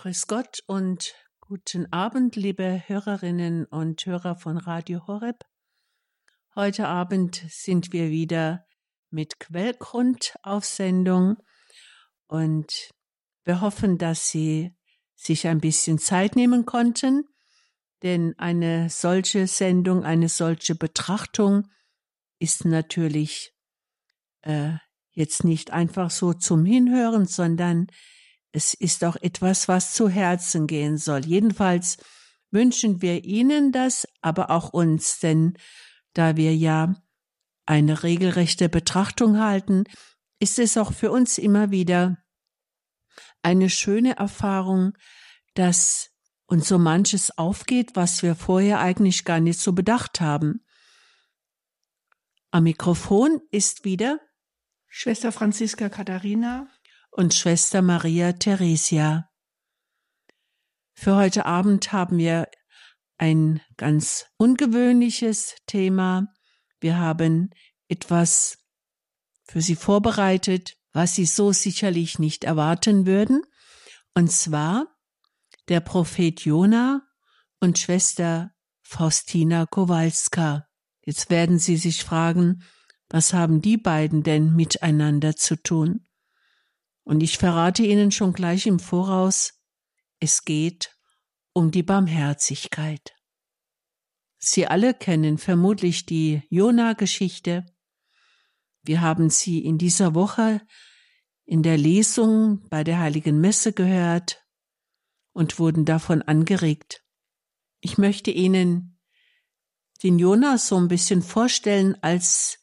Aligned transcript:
Grüß 0.00 0.28
Gott 0.28 0.60
und 0.66 1.12
guten 1.40 1.92
Abend, 1.92 2.36
liebe 2.36 2.84
Hörerinnen 2.86 3.64
und 3.64 4.06
Hörer 4.06 4.36
von 4.36 4.56
Radio 4.56 5.04
Horeb. 5.08 5.44
Heute 6.54 6.86
Abend 6.86 7.44
sind 7.48 7.92
wir 7.92 8.08
wieder 8.08 8.64
mit 9.10 9.40
Quellgrund 9.40 10.36
auf 10.44 10.64
Sendung 10.64 11.38
und 12.28 12.90
wir 13.42 13.60
hoffen, 13.60 13.98
dass 13.98 14.28
Sie 14.28 14.72
sich 15.16 15.48
ein 15.48 15.58
bisschen 15.58 15.98
Zeit 15.98 16.36
nehmen 16.36 16.64
konnten, 16.64 17.24
denn 18.04 18.38
eine 18.38 18.90
solche 18.90 19.48
Sendung, 19.48 20.04
eine 20.04 20.28
solche 20.28 20.76
Betrachtung 20.76 21.66
ist 22.38 22.64
natürlich 22.64 23.52
äh, 24.42 24.74
jetzt 25.10 25.42
nicht 25.42 25.72
einfach 25.72 26.12
so 26.12 26.34
zum 26.34 26.64
Hinhören, 26.64 27.26
sondern 27.26 27.88
es 28.52 28.74
ist 28.74 29.04
auch 29.04 29.16
etwas, 29.16 29.68
was 29.68 29.92
zu 29.92 30.08
Herzen 30.08 30.66
gehen 30.66 30.96
soll. 30.96 31.24
Jedenfalls 31.24 31.98
wünschen 32.50 33.02
wir 33.02 33.24
Ihnen 33.24 33.72
das, 33.72 34.08
aber 34.22 34.50
auch 34.50 34.70
uns, 34.70 35.18
denn 35.18 35.54
da 36.14 36.36
wir 36.36 36.56
ja 36.56 36.94
eine 37.66 38.02
regelrechte 38.02 38.68
Betrachtung 38.68 39.38
halten, 39.38 39.84
ist 40.40 40.58
es 40.58 40.76
auch 40.76 40.92
für 40.92 41.10
uns 41.10 41.36
immer 41.38 41.70
wieder 41.70 42.16
eine 43.42 43.68
schöne 43.68 44.16
Erfahrung, 44.16 44.92
dass 45.54 46.10
uns 46.46 46.68
so 46.68 46.78
manches 46.78 47.36
aufgeht, 47.36 47.90
was 47.94 48.22
wir 48.22 48.34
vorher 48.34 48.80
eigentlich 48.80 49.24
gar 49.24 49.40
nicht 49.40 49.60
so 49.60 49.72
bedacht 49.72 50.20
haben. 50.20 50.64
Am 52.50 52.64
Mikrofon 52.64 53.40
ist 53.50 53.84
wieder 53.84 54.18
Schwester 54.86 55.32
Franziska 55.32 55.90
Katharina 55.90 56.66
und 57.10 57.34
Schwester 57.34 57.82
Maria 57.82 58.32
Theresia. 58.32 59.28
Für 60.94 61.16
heute 61.16 61.46
Abend 61.46 61.92
haben 61.92 62.18
wir 62.18 62.48
ein 63.18 63.60
ganz 63.76 64.26
ungewöhnliches 64.36 65.56
Thema. 65.66 66.26
Wir 66.80 66.98
haben 66.98 67.50
etwas 67.88 68.58
für 69.44 69.60
Sie 69.60 69.76
vorbereitet, 69.76 70.76
was 70.92 71.14
Sie 71.14 71.26
so 71.26 71.52
sicherlich 71.52 72.18
nicht 72.18 72.44
erwarten 72.44 73.06
würden. 73.06 73.42
Und 74.14 74.30
zwar 74.30 74.86
der 75.68 75.80
Prophet 75.80 76.40
Jona 76.40 77.02
und 77.60 77.78
Schwester 77.78 78.52
Faustina 78.82 79.66
Kowalska. 79.66 80.66
Jetzt 81.04 81.30
werden 81.30 81.58
Sie 81.58 81.76
sich 81.76 82.04
fragen, 82.04 82.62
was 83.08 83.32
haben 83.32 83.62
die 83.62 83.76
beiden 83.76 84.22
denn 84.22 84.54
miteinander 84.54 85.36
zu 85.36 85.56
tun? 85.56 86.07
Und 87.08 87.22
ich 87.22 87.38
verrate 87.38 87.82
Ihnen 87.84 88.12
schon 88.12 88.34
gleich 88.34 88.66
im 88.66 88.78
Voraus, 88.78 89.54
es 90.20 90.44
geht 90.44 90.94
um 91.54 91.70
die 91.70 91.82
Barmherzigkeit. 91.82 93.14
Sie 94.36 94.66
alle 94.66 94.92
kennen 94.92 95.38
vermutlich 95.38 96.04
die 96.04 96.42
Jona-Geschichte. 96.50 97.64
Wir 98.82 99.00
haben 99.00 99.30
sie 99.30 99.64
in 99.64 99.78
dieser 99.78 100.14
Woche 100.14 100.60
in 101.46 101.62
der 101.62 101.78
Lesung 101.78 102.68
bei 102.68 102.84
der 102.84 102.98
Heiligen 102.98 103.40
Messe 103.40 103.72
gehört 103.72 104.44
und 105.32 105.58
wurden 105.58 105.86
davon 105.86 106.20
angeregt. 106.20 107.06
Ich 107.80 107.96
möchte 107.96 108.30
Ihnen 108.30 109.00
den 110.02 110.18
Jona 110.18 110.58
so 110.58 110.76
ein 110.76 110.88
bisschen 110.88 111.22
vorstellen 111.22 111.96
als 112.02 112.58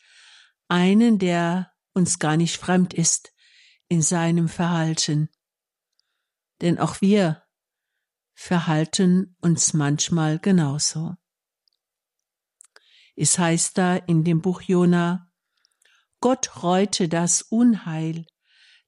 einen, 0.67 1.17
der 1.17 1.71
uns 1.93 2.19
gar 2.19 2.37
nicht 2.37 2.57
fremd 2.57 2.93
ist 2.93 3.31
in 3.87 4.01
seinem 4.01 4.49
Verhalten. 4.49 5.29
Denn 6.61 6.79
auch 6.79 7.01
wir 7.01 7.43
verhalten 8.33 9.35
uns 9.41 9.73
manchmal 9.73 10.39
genauso. 10.39 11.15
Es 13.15 13.39
heißt 13.39 13.77
da 13.77 13.95
in 13.95 14.23
dem 14.23 14.41
Buch 14.41 14.61
Jona, 14.61 15.31
Gott 16.19 16.63
reute 16.63 17.07
das 17.07 17.41
Unheil, 17.41 18.25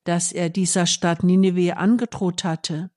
das 0.03 0.31
er 0.31 0.49
dieser 0.49 0.85
Stadt 0.85 1.23
Nineveh 1.23 1.73
angedroht 1.73 2.43
hatte, 2.43 2.91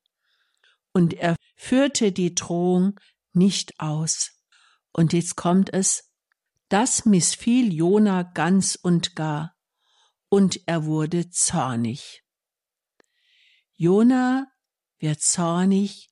und 0.92 1.14
er 1.14 1.36
führte 1.56 2.10
die 2.10 2.34
Drohung 2.34 2.98
nicht 3.32 3.78
aus. 3.78 4.32
Und 4.92 5.12
jetzt 5.12 5.36
kommt 5.36 5.72
es, 5.72 6.12
das 6.68 7.04
missfiel 7.04 7.72
Jona 7.72 8.22
ganz 8.22 8.76
und 8.80 9.14
gar, 9.14 9.56
und 10.30 10.60
er 10.66 10.86
wurde 10.86 11.28
zornig. 11.28 12.22
Jona 13.74 14.46
wird 14.98 15.20
zornig, 15.20 16.08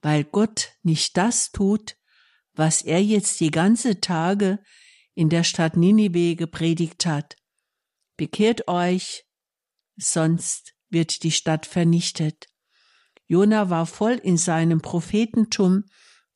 weil 0.00 0.24
Gott 0.24 0.72
nicht 0.82 1.16
das 1.16 1.52
tut, 1.52 1.96
was 2.54 2.82
er 2.82 3.02
jetzt 3.02 3.38
die 3.40 3.50
ganze 3.50 4.00
Tage 4.00 4.58
in 5.14 5.28
der 5.28 5.44
Stadt 5.44 5.76
Ninive 5.76 6.36
gepredigt 6.36 7.06
hat. 7.06 7.36
Bekehrt 8.16 8.66
euch, 8.66 9.24
sonst 9.96 10.74
wird 10.88 11.22
die 11.22 11.32
Stadt 11.32 11.66
vernichtet. 11.66 12.48
Jona 13.26 13.68
war 13.68 13.86
voll 13.86 14.14
in 14.14 14.38
seinem 14.38 14.80
Prophetentum. 14.80 15.84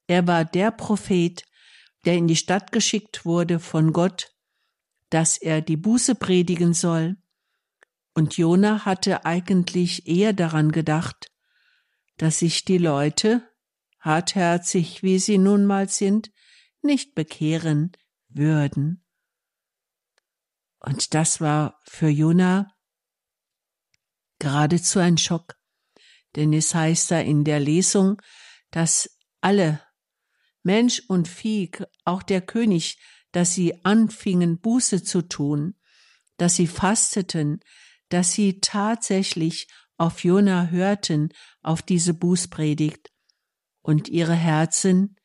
Er 0.07 0.27
war 0.27 0.45
der 0.45 0.71
Prophet, 0.71 1.45
der 2.05 2.15
in 2.15 2.29
die 2.29 2.37
Stadt 2.37 2.71
geschickt 2.71 3.25
wurde 3.25 3.61
von 3.61 3.93
Gott, 3.93 4.32
dass 5.13 5.37
er 5.37 5.61
die 5.61 5.77
Buße 5.77 6.15
predigen 6.15 6.73
soll. 6.73 7.19
Und 8.15 8.39
Jona 8.39 8.87
hatte 8.87 9.27
eigentlich 9.27 10.09
eher 10.09 10.33
daran 10.33 10.73
gedacht, 10.73 11.31
dass 12.17 12.39
sich 12.39 12.65
die 12.65 12.79
Leute, 12.79 13.47
hartherzig 14.01 15.03
wie 15.03 15.19
sie 15.19 15.37
nun 15.37 15.67
mal 15.67 15.91
sind, 15.91 16.31
nicht 16.81 17.15
bekehren 17.15 17.93
würden. 18.29 19.05
Und 20.79 21.13
das 21.13 21.43
war 21.43 21.79
für 21.85 22.09
Jona 22.09 22.75
geradezu 24.39 24.99
ein 24.99 25.19
Schock, 25.19 25.57
denn 26.37 26.55
es 26.55 26.75
heißt 26.75 27.11
da 27.11 27.21
in 27.21 27.45
der 27.45 27.61
Lesung, 27.61 28.21
dass 28.71 29.19
alle 29.43 29.83
Mensch 30.63 31.03
und 31.07 31.29
Vieh, 31.29 31.71
auch 32.07 32.23
der 32.23 32.41
König, 32.41 32.99
dass 33.33 33.55
sie 33.55 33.85
anfingen, 33.85 34.59
Buße 34.61 35.03
zu 35.03 35.23
tun, 35.23 35.75
dass 36.37 36.57
sie 36.57 36.67
fasteten, 36.67 37.61
dass 38.09 38.33
sie 38.33 38.61
tatsächlich 38.61 39.69
auf 39.97 40.25
Jona 40.25 40.69
hörten, 40.69 41.31
auf 41.63 41.83
diese 41.83 42.15
Bußpredigt 42.15 43.11
und 43.83 44.09
ihre 44.09 44.35
Herzen 44.35 45.17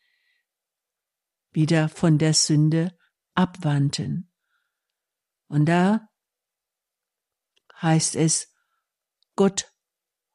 wieder 1.51 1.90
von 1.90 2.18
der 2.18 2.34
Sünde 2.34 2.97
abwandten. 3.34 4.31
Und 5.47 5.66
da 5.66 6.07
heißt 7.81 8.16
es, 8.16 8.53
Gott 9.35 9.72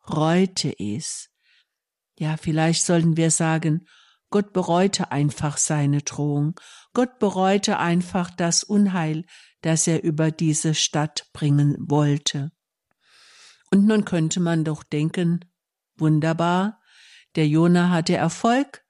reute 0.09 0.73
es. 0.79 1.31
Ja, 2.19 2.37
vielleicht 2.37 2.85
sollten 2.85 3.17
wir 3.17 3.31
sagen, 3.31 3.87
Gott 4.33 4.53
bereute 4.53 5.13
einfach 5.13 5.59
seine 5.59 6.03
Drohung. 6.03 6.59
Gott 6.95 7.21
bereute 7.21 7.79
einfach 7.79 8.31
das 8.31 8.65
Unheil, 8.65 9.25
das 9.61 9.87
er 9.87 10.03
über 10.03 10.33
diese 10.33 10.75
Stadt 10.75 11.29
bringen 11.33 11.77
wollte. 11.79 12.51
Und 13.71 13.87
nun 13.87 14.05
könnte 14.05 14.41
man 14.41 14.65
doch 14.65 14.83
denken, 14.83 15.45
wunderbar, 15.97 16.81
der 17.37 17.47
Jona 17.47 17.91
hatte 17.91 18.17
Erfolg, 18.17 18.85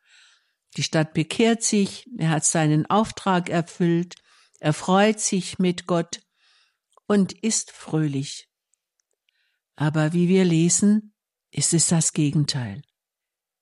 die 0.77 0.83
Stadt 0.83 1.13
bekehrt 1.13 1.63
sich, 1.63 2.09
er 2.19 2.31
hat 2.31 2.45
seinen 2.45 2.87
Auftrag 2.87 3.51
erfüllt, 3.51 4.15
er 4.61 4.73
freut 4.73 5.21
sich 5.21 5.59
mit 5.59 5.87
Gott 5.87 6.23
und 7.07 7.33
ist 7.33 7.73
fröhlich. 7.73 8.49
Aber 9.75 10.13
wie 10.13 10.29
wir 10.29 10.45
lesen, 10.45 11.15
ist 11.51 11.75
es 11.75 11.89
das 11.89 12.13
Gegenteil. 12.13 12.83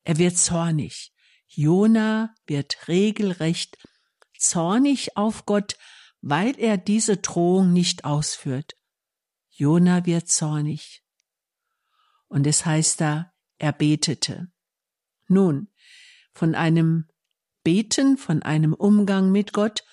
Er 0.04 0.18
wird 0.18 0.36
zornig, 0.36 1.12
Jona 1.52 2.34
wird 2.46 2.88
regelrecht 2.88 3.76
zornig 4.38 5.16
auf 5.16 5.46
Gott, 5.46 5.76
weil 6.20 6.58
er 6.58 6.78
diese 6.78 7.16
Drohung 7.16 7.72
nicht 7.72 8.04
ausführt. 8.04 8.76
Jona 9.50 10.06
wird 10.06 10.28
zornig. 10.28 11.02
Und 12.28 12.46
es 12.46 12.64
heißt 12.64 13.00
da, 13.00 13.32
er 13.58 13.72
betete. 13.72 14.50
Nun, 15.26 15.68
von 16.32 16.54
einem 16.54 17.08
Beten, 17.64 18.16
von 18.16 18.42
einem 18.42 18.72
Umgang 18.72 19.32
mit 19.32 19.52
Gott, 19.52 19.84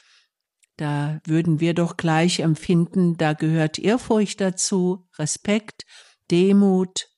da 0.78 1.20
würden 1.26 1.60
wir 1.60 1.74
doch 1.74 1.98
gleich 1.98 2.40
empfinden, 2.40 3.18
da 3.18 3.34
gehört 3.34 3.80
Ehrfurcht 3.80 4.40
dazu, 4.40 5.08
Respekt, 5.18 5.86
Demut, 6.30 7.10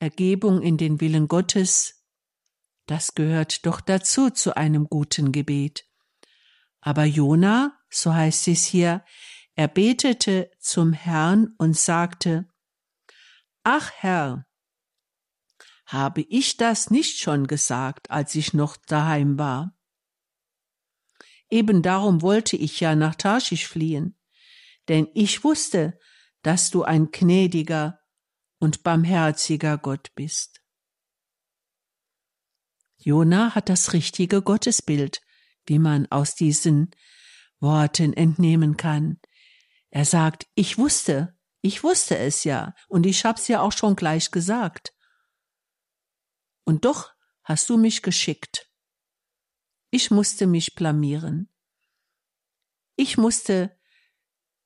Ergebung 0.00 0.62
in 0.62 0.76
den 0.76 1.00
Willen 1.00 1.28
Gottes, 1.28 1.97
das 2.88 3.14
gehört 3.14 3.66
doch 3.66 3.80
dazu 3.80 4.30
zu 4.30 4.56
einem 4.56 4.88
guten 4.88 5.30
Gebet. 5.30 5.86
Aber 6.80 7.04
Jona, 7.04 7.78
so 7.90 8.14
heißt 8.14 8.48
es 8.48 8.64
hier, 8.64 9.04
er 9.54 9.68
betete 9.68 10.50
zum 10.58 10.94
Herrn 10.94 11.54
und 11.58 11.76
sagte, 11.76 12.48
Ach 13.62 13.90
Herr, 13.96 14.46
Habe 15.84 16.22
ich 16.22 16.56
das 16.56 16.90
nicht 16.90 17.18
schon 17.18 17.46
gesagt, 17.46 18.10
als 18.10 18.34
ich 18.34 18.52
noch 18.52 18.76
daheim 18.76 19.38
war? 19.38 19.74
Eben 21.50 21.82
darum 21.82 22.20
wollte 22.20 22.56
ich 22.56 22.80
ja 22.80 22.94
nach 22.94 23.14
Tarschisch 23.14 23.66
fliehen, 23.66 24.18
denn 24.88 25.08
ich 25.14 25.44
wusste, 25.44 25.98
dass 26.42 26.70
du 26.70 26.84
ein 26.84 27.10
gnädiger 27.10 28.00
und 28.58 28.82
barmherziger 28.82 29.78
Gott 29.78 30.14
bist. 30.14 30.62
Jona 33.08 33.54
hat 33.54 33.70
das 33.70 33.94
richtige 33.94 34.42
Gottesbild, 34.42 35.22
wie 35.64 35.78
man 35.78 36.12
aus 36.12 36.34
diesen 36.34 36.90
Worten 37.58 38.12
entnehmen 38.12 38.76
kann. 38.76 39.18
Er 39.88 40.04
sagt, 40.04 40.46
ich 40.54 40.76
wusste, 40.76 41.34
ich 41.62 41.82
wusste 41.82 42.18
es 42.18 42.44
ja, 42.44 42.74
und 42.86 43.06
ich 43.06 43.24
hab's 43.24 43.48
ja 43.48 43.62
auch 43.62 43.72
schon 43.72 43.96
gleich 43.96 44.30
gesagt. 44.30 44.94
Und 46.64 46.84
doch 46.84 47.14
hast 47.44 47.70
du 47.70 47.78
mich 47.78 48.02
geschickt. 48.02 48.70
Ich 49.88 50.10
musste 50.10 50.46
mich 50.46 50.74
blamieren. 50.74 51.50
Ich 52.94 53.16
musste 53.16 53.74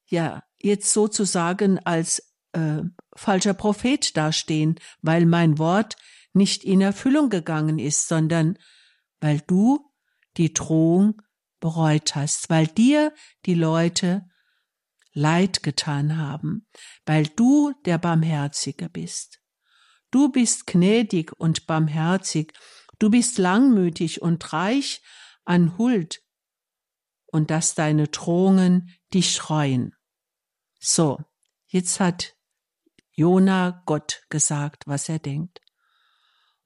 ja 0.07 0.43
jetzt 0.59 0.93
sozusagen 0.93 1.79
als 1.79 2.35
äh, 2.51 2.83
falscher 3.15 3.55
Prophet 3.55 4.17
dastehen, 4.17 4.81
weil 5.01 5.27
mein 5.27 5.59
Wort 5.59 5.95
nicht 6.33 6.65
in 6.65 6.81
Erfüllung 6.81 7.31
gegangen 7.31 7.79
ist, 7.79 8.09
sondern 8.09 8.59
weil 9.21 9.41
du 9.47 9.93
die 10.37 10.53
Drohung 10.53 11.21
bereut 11.61 12.15
hast, 12.15 12.51
weil 12.51 12.67
dir 12.67 13.15
die 13.47 13.55
Leute 13.55 14.27
Leid 15.13 15.63
getan 15.63 16.17
haben, 16.17 16.67
weil 17.05 17.27
du 17.27 17.73
der 17.85 17.99
Barmherzige 17.99 18.89
bist. 18.89 19.41
Du 20.11 20.31
bist 20.31 20.67
gnädig 20.67 21.33
und 21.39 21.67
barmherzig, 21.67 22.53
du 22.99 23.11
bist 23.11 23.39
langmütig 23.39 24.23
und 24.23 24.53
reich 24.53 25.03
an 25.45 25.77
Huld, 25.77 26.23
und 27.33 27.51
dass 27.51 27.75
deine 27.75 28.09
Drohungen 28.09 28.95
dich 29.13 29.33
schreuen. 29.33 29.97
So, 30.79 31.19
jetzt 31.67 31.99
hat 31.99 32.37
Jona 33.13 33.83
Gott 33.87 34.25
gesagt, 34.29 34.87
was 34.87 35.09
er 35.09 35.19
denkt. 35.19 35.62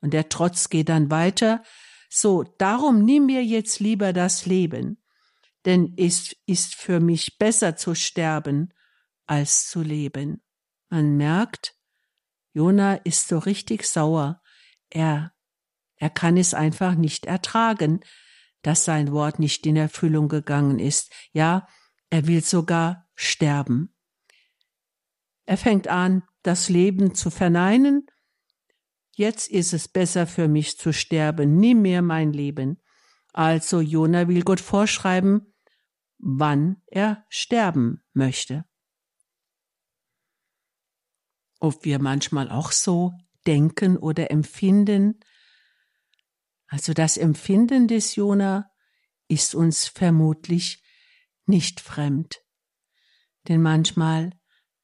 Und 0.06 0.12
der 0.12 0.28
Trotz 0.28 0.68
geht 0.68 0.88
dann 0.88 1.10
weiter. 1.10 1.64
So, 2.08 2.44
darum 2.58 3.04
nimm 3.04 3.26
mir 3.26 3.44
jetzt 3.44 3.80
lieber 3.80 4.12
das 4.12 4.46
Leben, 4.46 5.02
denn 5.64 5.94
es 5.96 6.36
ist 6.46 6.76
für 6.76 7.00
mich 7.00 7.38
besser 7.38 7.74
zu 7.74 7.96
sterben 7.96 8.72
als 9.26 9.68
zu 9.68 9.82
leben. 9.82 10.44
Man 10.90 11.16
merkt, 11.16 11.74
Jona 12.52 12.94
ist 12.94 13.26
so 13.26 13.38
richtig 13.38 13.82
sauer. 13.82 14.40
Er, 14.90 15.32
er 15.96 16.10
kann 16.10 16.36
es 16.36 16.54
einfach 16.54 16.94
nicht 16.94 17.26
ertragen, 17.26 17.98
dass 18.62 18.84
sein 18.84 19.10
Wort 19.10 19.40
nicht 19.40 19.66
in 19.66 19.74
Erfüllung 19.74 20.28
gegangen 20.28 20.78
ist. 20.78 21.12
Ja, 21.32 21.66
er 22.10 22.28
will 22.28 22.44
sogar 22.44 23.08
sterben. 23.16 23.92
Er 25.46 25.56
fängt 25.56 25.88
an, 25.88 26.22
das 26.44 26.68
Leben 26.68 27.16
zu 27.16 27.28
verneinen. 27.32 28.06
Jetzt 29.16 29.48
ist 29.48 29.72
es 29.72 29.88
besser 29.88 30.26
für 30.26 30.46
mich 30.46 30.78
zu 30.78 30.92
sterben, 30.92 31.56
nie 31.56 31.74
mehr 31.74 32.02
mein 32.02 32.32
Leben. 32.32 32.82
Also 33.32 33.80
Jona 33.80 34.28
will 34.28 34.42
Gott 34.42 34.60
vorschreiben, 34.60 35.54
wann 36.18 36.82
er 36.86 37.24
sterben 37.28 38.02
möchte 38.12 38.64
ob 41.60 41.84
wir 41.84 41.98
manchmal 41.98 42.50
auch 42.50 42.72
so 42.72 43.12
denken 43.46 43.96
oder 43.96 44.30
empfinden. 44.30 45.20
Also 46.66 46.92
das 46.92 47.16
Empfinden 47.16 47.88
des 47.88 48.16
Jona 48.16 48.70
ist 49.28 49.54
uns 49.54 49.86
vermutlich 49.86 50.82
nicht 51.46 51.80
fremd. 51.80 52.42
Denn 53.48 53.62
manchmal 53.62 54.30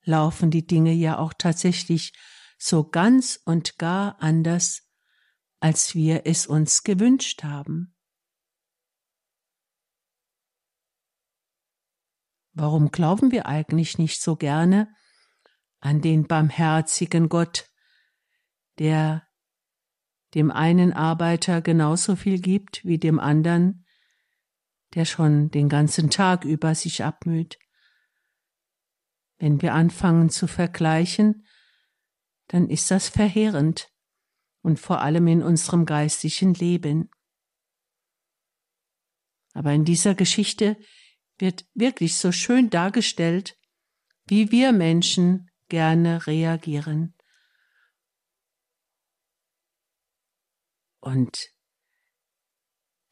laufen 0.05 0.51
die 0.51 0.67
Dinge 0.67 0.93
ja 0.93 1.19
auch 1.19 1.33
tatsächlich 1.37 2.13
so 2.65 2.89
ganz 2.89 3.41
und 3.45 3.77
gar 3.79 4.23
anders, 4.23 4.89
als 5.59 5.97
wir 5.97 6.27
es 6.27 6.47
uns 6.47 6.85
gewünscht 6.85 7.43
haben. 7.43 7.97
Warum 12.53 12.93
glauben 12.93 13.33
wir 13.33 13.47
eigentlich 13.47 13.99
nicht 13.99 14.21
so 14.21 14.37
gerne 14.37 14.95
an 15.81 16.03
den 16.03 16.29
barmherzigen 16.29 17.29
Gott, 17.29 17.69
der 18.79 19.27
dem 20.35 20.53
einen 20.53 20.93
Arbeiter 20.93 21.63
genauso 21.63 22.15
viel 22.15 22.41
gibt 22.41 22.85
wie 22.85 22.99
dem 22.99 23.19
anderen, 23.19 23.85
der 24.95 25.05
schon 25.05 25.51
den 25.51 25.69
ganzen 25.69 26.11
Tag 26.11 26.45
über 26.45 26.77
sich 26.77 27.03
abmüht. 27.03 27.59
Wenn 29.39 29.61
wir 29.63 29.75
anfangen 29.75 30.31
zu 30.31 30.47
vergleichen, 30.47 31.45
dann 32.53 32.69
ist 32.69 32.91
das 32.91 33.09
verheerend 33.09 33.91
und 34.61 34.79
vor 34.79 35.01
allem 35.01 35.27
in 35.27 35.43
unserem 35.43 35.87
geistigen 35.87 36.53
Leben. 36.53 37.11
Aber 39.55 39.73
in 39.73 39.87
dieser 39.87 40.15
Geschichte 40.15 40.77
wird 41.39 41.65
wirklich 41.73 42.17
so 42.17 42.31
schön 42.31 42.69
dargestellt, 42.69 43.59
wie 44.27 44.53
wir 44.53 44.73
Menschen 44.73 45.51
gerne 45.69 46.27
reagieren. 46.27 47.15
Und 51.01 51.49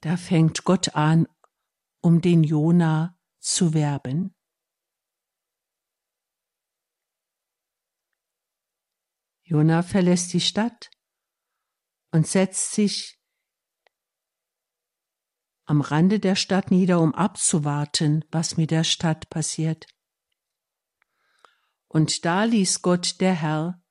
da 0.02 0.18
fängt 0.18 0.64
Gott 0.64 0.94
an, 0.94 1.26
um 2.02 2.20
den 2.20 2.44
Jona 2.44 3.18
zu 3.38 3.72
werben. 3.72 4.34
Jona 9.50 9.82
verlässt 9.82 10.32
die 10.32 10.40
Stadt 10.40 10.90
und 12.12 12.24
setzt 12.24 12.70
sich 12.70 13.20
am 15.64 15.80
Rande 15.80 16.20
der 16.20 16.36
Stadt 16.36 16.70
nieder, 16.70 17.00
um 17.00 17.16
abzuwarten, 17.16 18.24
was 18.30 18.56
mit 18.56 18.70
der 18.70 18.84
Stadt 18.84 19.28
passiert. 19.28 19.88
Und 21.88 22.24
da 22.24 22.44
ließ 22.44 22.82
Gott 22.82 23.20
der 23.20 23.34
Herr 23.34 23.82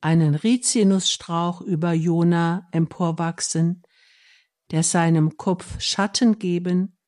einen 0.00 0.34
Rizinusstrauch 0.34 1.60
über 1.60 1.92
Jona 1.92 2.66
emporwachsen, 2.72 3.82
der 4.70 4.82
seinem 4.82 5.36
Kopf 5.36 5.78
Schatten 5.78 6.38
geben 6.38 6.98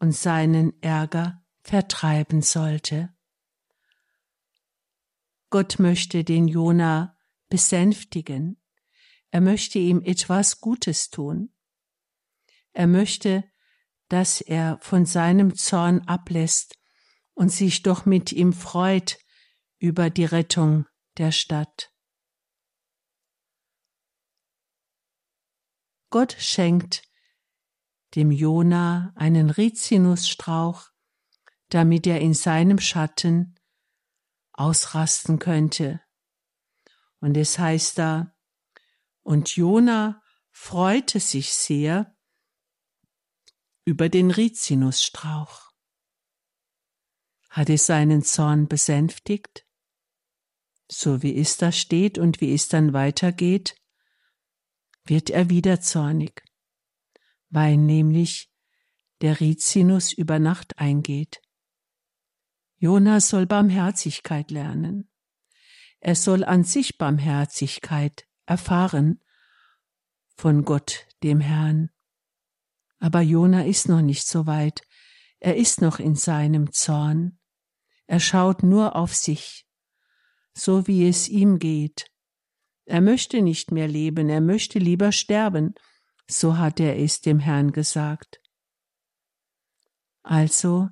und 0.00 0.10
seinen 0.10 0.82
Ärger 0.82 1.40
vertreiben 1.62 2.42
sollte. 2.42 3.15
Gott 5.50 5.78
möchte 5.78 6.24
den 6.24 6.48
Jona 6.48 7.16
besänftigen. 7.48 8.60
Er 9.30 9.40
möchte 9.40 9.78
ihm 9.78 10.02
etwas 10.02 10.60
Gutes 10.60 11.10
tun. 11.10 11.54
Er 12.72 12.86
möchte, 12.86 13.44
dass 14.08 14.40
er 14.40 14.78
von 14.80 15.06
seinem 15.06 15.54
Zorn 15.54 16.00
ablässt 16.02 16.78
und 17.34 17.50
sich 17.50 17.82
doch 17.82 18.06
mit 18.06 18.32
ihm 18.32 18.52
freut, 18.52 19.18
über 19.78 20.10
die 20.10 20.24
Rettung 20.24 20.86
der 21.18 21.32
Stadt. 21.32 21.92
Gott 26.10 26.36
schenkt 26.38 27.02
dem 28.14 28.30
Jona 28.30 29.12
einen 29.16 29.50
Rizinusstrauch, 29.50 30.88
damit 31.68 32.06
er 32.06 32.20
in 32.20 32.32
seinem 32.32 32.78
Schatten 32.78 33.55
ausrasten 34.56 35.38
könnte. 35.38 36.00
Und 37.20 37.36
es 37.36 37.58
heißt 37.58 37.98
da, 37.98 38.34
und 39.22 39.56
Jona 39.56 40.22
freute 40.50 41.20
sich 41.20 41.52
sehr 41.52 42.16
über 43.84 44.08
den 44.08 44.30
Rizinusstrauch. 44.30 45.70
Hat 47.50 47.70
es 47.70 47.86
seinen 47.86 48.22
Zorn 48.22 48.68
besänftigt? 48.68 49.66
so 50.90 51.22
wie 51.22 51.36
es 51.38 51.56
da 51.56 51.72
steht 51.72 52.18
und 52.18 52.40
wie 52.40 52.54
es 52.54 52.68
dann 52.68 52.92
weitergeht, 52.92 53.76
wird 55.04 55.30
er 55.30 55.50
wieder 55.50 55.80
zornig, 55.80 56.44
weil 57.48 57.76
nämlich 57.76 58.50
der 59.20 59.40
Rizinus 59.40 60.12
über 60.12 60.38
Nacht 60.38 60.78
eingeht. 60.78 61.40
Jonas 62.78 63.28
soll 63.28 63.46
Barmherzigkeit 63.46 64.50
lernen. 64.50 65.10
Er 66.00 66.14
soll 66.14 66.44
an 66.44 66.64
sich 66.64 66.98
Barmherzigkeit 66.98 68.26
erfahren 68.44 69.20
von 70.36 70.64
Gott, 70.64 71.06
dem 71.22 71.40
Herrn. 71.40 71.90
Aber 72.98 73.20
Jona 73.20 73.64
ist 73.64 73.88
noch 73.88 74.02
nicht 74.02 74.26
so 74.26 74.46
weit. 74.46 74.82
Er 75.38 75.56
ist 75.56 75.80
noch 75.80 75.98
in 75.98 76.14
seinem 76.14 76.72
Zorn. 76.72 77.38
Er 78.06 78.20
schaut 78.20 78.62
nur 78.62 78.94
auf 78.96 79.14
sich 79.14 79.66
so 80.56 80.86
wie 80.86 81.06
es 81.06 81.28
ihm 81.28 81.58
geht. 81.58 82.10
Er 82.86 83.00
möchte 83.00 83.42
nicht 83.42 83.72
mehr 83.72 83.88
leben, 83.88 84.30
er 84.30 84.40
möchte 84.40 84.78
lieber 84.78 85.12
sterben. 85.12 85.74
So 86.28 86.56
hat 86.56 86.80
er 86.80 86.98
es 86.98 87.20
dem 87.20 87.38
Herrn 87.38 87.72
gesagt. 87.72 88.40
Also, 90.22 90.88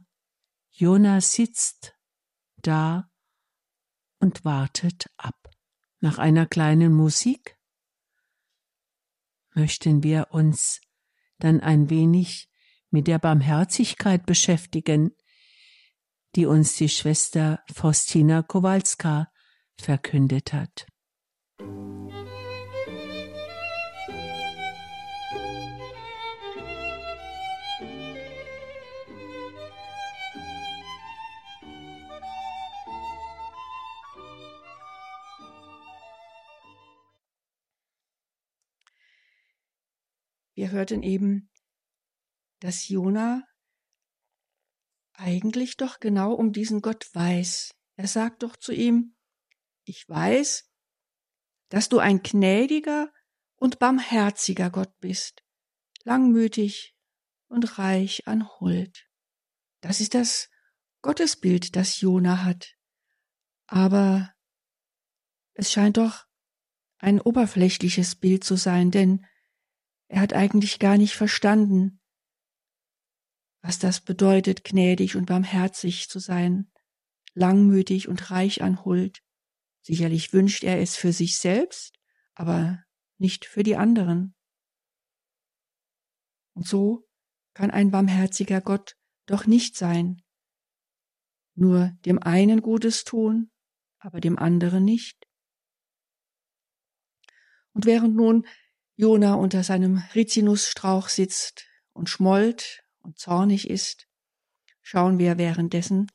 Jona 0.76 1.20
sitzt 1.20 1.94
da 2.56 3.08
und 4.18 4.44
wartet 4.44 5.08
ab. 5.16 5.50
Nach 6.00 6.18
einer 6.18 6.46
kleinen 6.46 6.92
Musik 6.92 7.56
möchten 9.54 10.02
wir 10.02 10.28
uns 10.32 10.80
dann 11.38 11.60
ein 11.60 11.90
wenig 11.90 12.50
mit 12.90 13.06
der 13.06 13.20
Barmherzigkeit 13.20 14.26
beschäftigen, 14.26 15.12
die 16.34 16.46
uns 16.46 16.74
die 16.74 16.88
Schwester 16.88 17.62
Faustina 17.72 18.42
Kowalska 18.42 19.30
verkündet 19.76 20.52
hat. 20.52 20.88
Wir 40.54 40.70
hörten 40.70 41.02
eben, 41.02 41.50
dass 42.60 42.88
Jona 42.88 43.42
eigentlich 45.12 45.76
doch 45.76 46.00
genau 46.00 46.32
um 46.32 46.52
diesen 46.52 46.80
Gott 46.80 47.12
weiß. 47.14 47.74
Er 47.96 48.08
sagt 48.08 48.42
doch 48.42 48.56
zu 48.56 48.72
ihm, 48.72 49.16
ich 49.84 50.08
weiß, 50.08 50.70
dass 51.68 51.88
du 51.88 51.98
ein 51.98 52.22
gnädiger 52.22 53.12
und 53.56 53.78
barmherziger 53.78 54.70
Gott 54.70 54.98
bist, 55.00 55.44
langmütig 56.04 56.96
und 57.48 57.78
reich 57.78 58.26
an 58.26 58.48
Huld. 58.60 59.08
Das 59.80 60.00
ist 60.00 60.14
das 60.14 60.50
Gottesbild, 61.02 61.76
das 61.76 62.00
Jona 62.00 62.44
hat. 62.44 62.76
Aber 63.66 64.32
es 65.54 65.72
scheint 65.72 65.96
doch 65.96 66.26
ein 66.98 67.20
oberflächliches 67.20 68.16
Bild 68.16 68.44
zu 68.44 68.56
sein, 68.56 68.90
denn 68.90 69.26
er 70.08 70.20
hat 70.20 70.32
eigentlich 70.32 70.78
gar 70.78 70.98
nicht 70.98 71.14
verstanden, 71.14 72.00
was 73.62 73.78
das 73.78 74.00
bedeutet, 74.00 74.64
gnädig 74.64 75.16
und 75.16 75.26
barmherzig 75.26 76.08
zu 76.08 76.18
sein, 76.18 76.70
langmütig 77.32 78.08
und 78.08 78.30
reich 78.30 78.62
an 78.62 78.84
Huld. 78.84 79.22
Sicherlich 79.82 80.32
wünscht 80.32 80.64
er 80.64 80.80
es 80.80 80.96
für 80.96 81.12
sich 81.12 81.38
selbst, 81.38 81.98
aber 82.34 82.84
nicht 83.18 83.46
für 83.46 83.62
die 83.62 83.76
anderen. 83.76 84.34
Und 86.54 86.66
so 86.66 87.08
kann 87.54 87.70
ein 87.70 87.90
barmherziger 87.90 88.60
Gott 88.60 88.96
doch 89.26 89.46
nicht 89.46 89.76
sein, 89.76 90.22
nur 91.54 91.96
dem 92.04 92.22
einen 92.22 92.60
Gutes 92.60 93.04
tun, 93.04 93.50
aber 93.98 94.20
dem 94.20 94.38
anderen 94.38 94.84
nicht. 94.84 95.26
Und 97.72 97.86
während 97.86 98.14
nun 98.14 98.46
Jona 98.96 99.34
unter 99.34 99.64
seinem 99.64 100.02
Rizinusstrauch 100.14 101.08
sitzt 101.08 101.66
und 101.92 102.08
schmollt 102.08 102.84
und 103.00 103.18
zornig 103.18 103.68
ist, 103.68 104.06
schauen 104.82 105.18
wir 105.18 105.36
währenddessen 105.38 106.10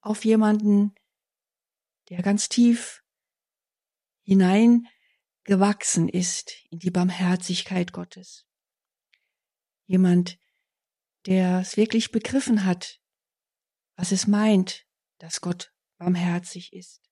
auf 0.00 0.24
jemanden, 0.24 0.94
der 2.08 2.22
ganz 2.22 2.48
tief 2.48 3.02
hineingewachsen 4.22 6.08
ist 6.08 6.54
in 6.70 6.78
die 6.78 6.90
Barmherzigkeit 6.90 7.92
Gottes. 7.92 8.46
Jemand, 9.86 10.38
der 11.26 11.60
es 11.60 11.76
wirklich 11.76 12.12
begriffen 12.12 12.64
hat, 12.64 13.00
was 13.96 14.12
es 14.12 14.26
meint, 14.26 14.86
dass 15.18 15.40
Gott 15.40 15.72
barmherzig 15.98 16.72
ist. 16.72 17.02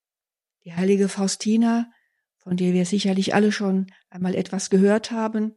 Die 0.64 0.75
heilige 0.75 1.08
Faustina 1.08 1.90
von 2.38 2.57
der 2.57 2.73
wir 2.73 2.87
sicherlich 2.87 3.35
alle 3.35 3.52
schon 3.52 3.92
einmal 4.09 4.35
etwas 4.35 4.71
gehört 4.71 5.11
haben. 5.11 5.57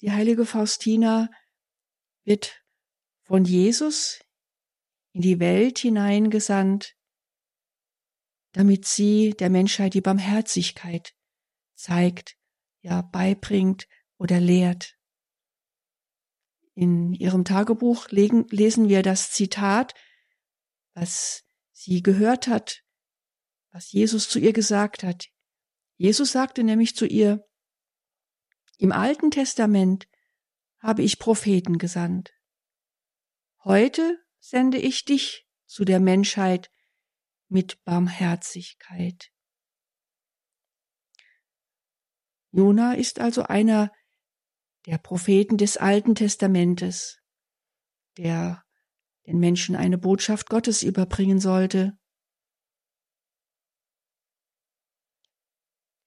Die 0.00 0.10
heilige 0.10 0.46
Faustina 0.46 1.30
wird 2.24 2.62
von 3.22 3.44
Jesus 3.44 4.20
in 5.12 5.22
die 5.22 5.38
Welt 5.38 5.78
hineingesandt, 5.78 6.96
damit 8.52 8.86
sie 8.86 9.34
der 9.38 9.50
Menschheit 9.50 9.94
die 9.94 10.00
Barmherzigkeit 10.00 11.14
zeigt, 11.74 12.36
ja 12.80 13.02
beibringt 13.02 13.86
oder 14.18 14.40
lehrt. 14.40 14.96
In 16.74 17.12
ihrem 17.14 17.44
Tagebuch 17.44 18.08
lesen 18.08 18.88
wir 18.88 19.02
das 19.02 19.30
Zitat, 19.30 19.94
was 20.94 21.44
sie 21.72 22.02
gehört 22.02 22.48
hat 22.48 22.83
was 23.74 23.90
Jesus 23.90 24.28
zu 24.28 24.38
ihr 24.38 24.52
gesagt 24.52 25.02
hat. 25.02 25.26
Jesus 25.96 26.30
sagte 26.30 26.62
nämlich 26.62 26.94
zu 26.94 27.06
ihr, 27.06 27.44
im 28.78 28.92
Alten 28.92 29.32
Testament 29.32 30.08
habe 30.78 31.02
ich 31.02 31.18
Propheten 31.18 31.78
gesandt. 31.78 32.32
Heute 33.64 34.18
sende 34.38 34.78
ich 34.78 35.04
dich 35.04 35.48
zu 35.66 35.84
der 35.84 35.98
Menschheit 35.98 36.70
mit 37.48 37.82
Barmherzigkeit. 37.84 39.32
Jona 42.52 42.94
ist 42.94 43.18
also 43.18 43.42
einer 43.42 43.90
der 44.86 44.98
Propheten 44.98 45.56
des 45.56 45.78
Alten 45.78 46.14
Testamentes, 46.14 47.18
der 48.18 48.62
den 49.26 49.40
Menschen 49.40 49.74
eine 49.74 49.98
Botschaft 49.98 50.48
Gottes 50.48 50.84
überbringen 50.84 51.40
sollte. 51.40 51.98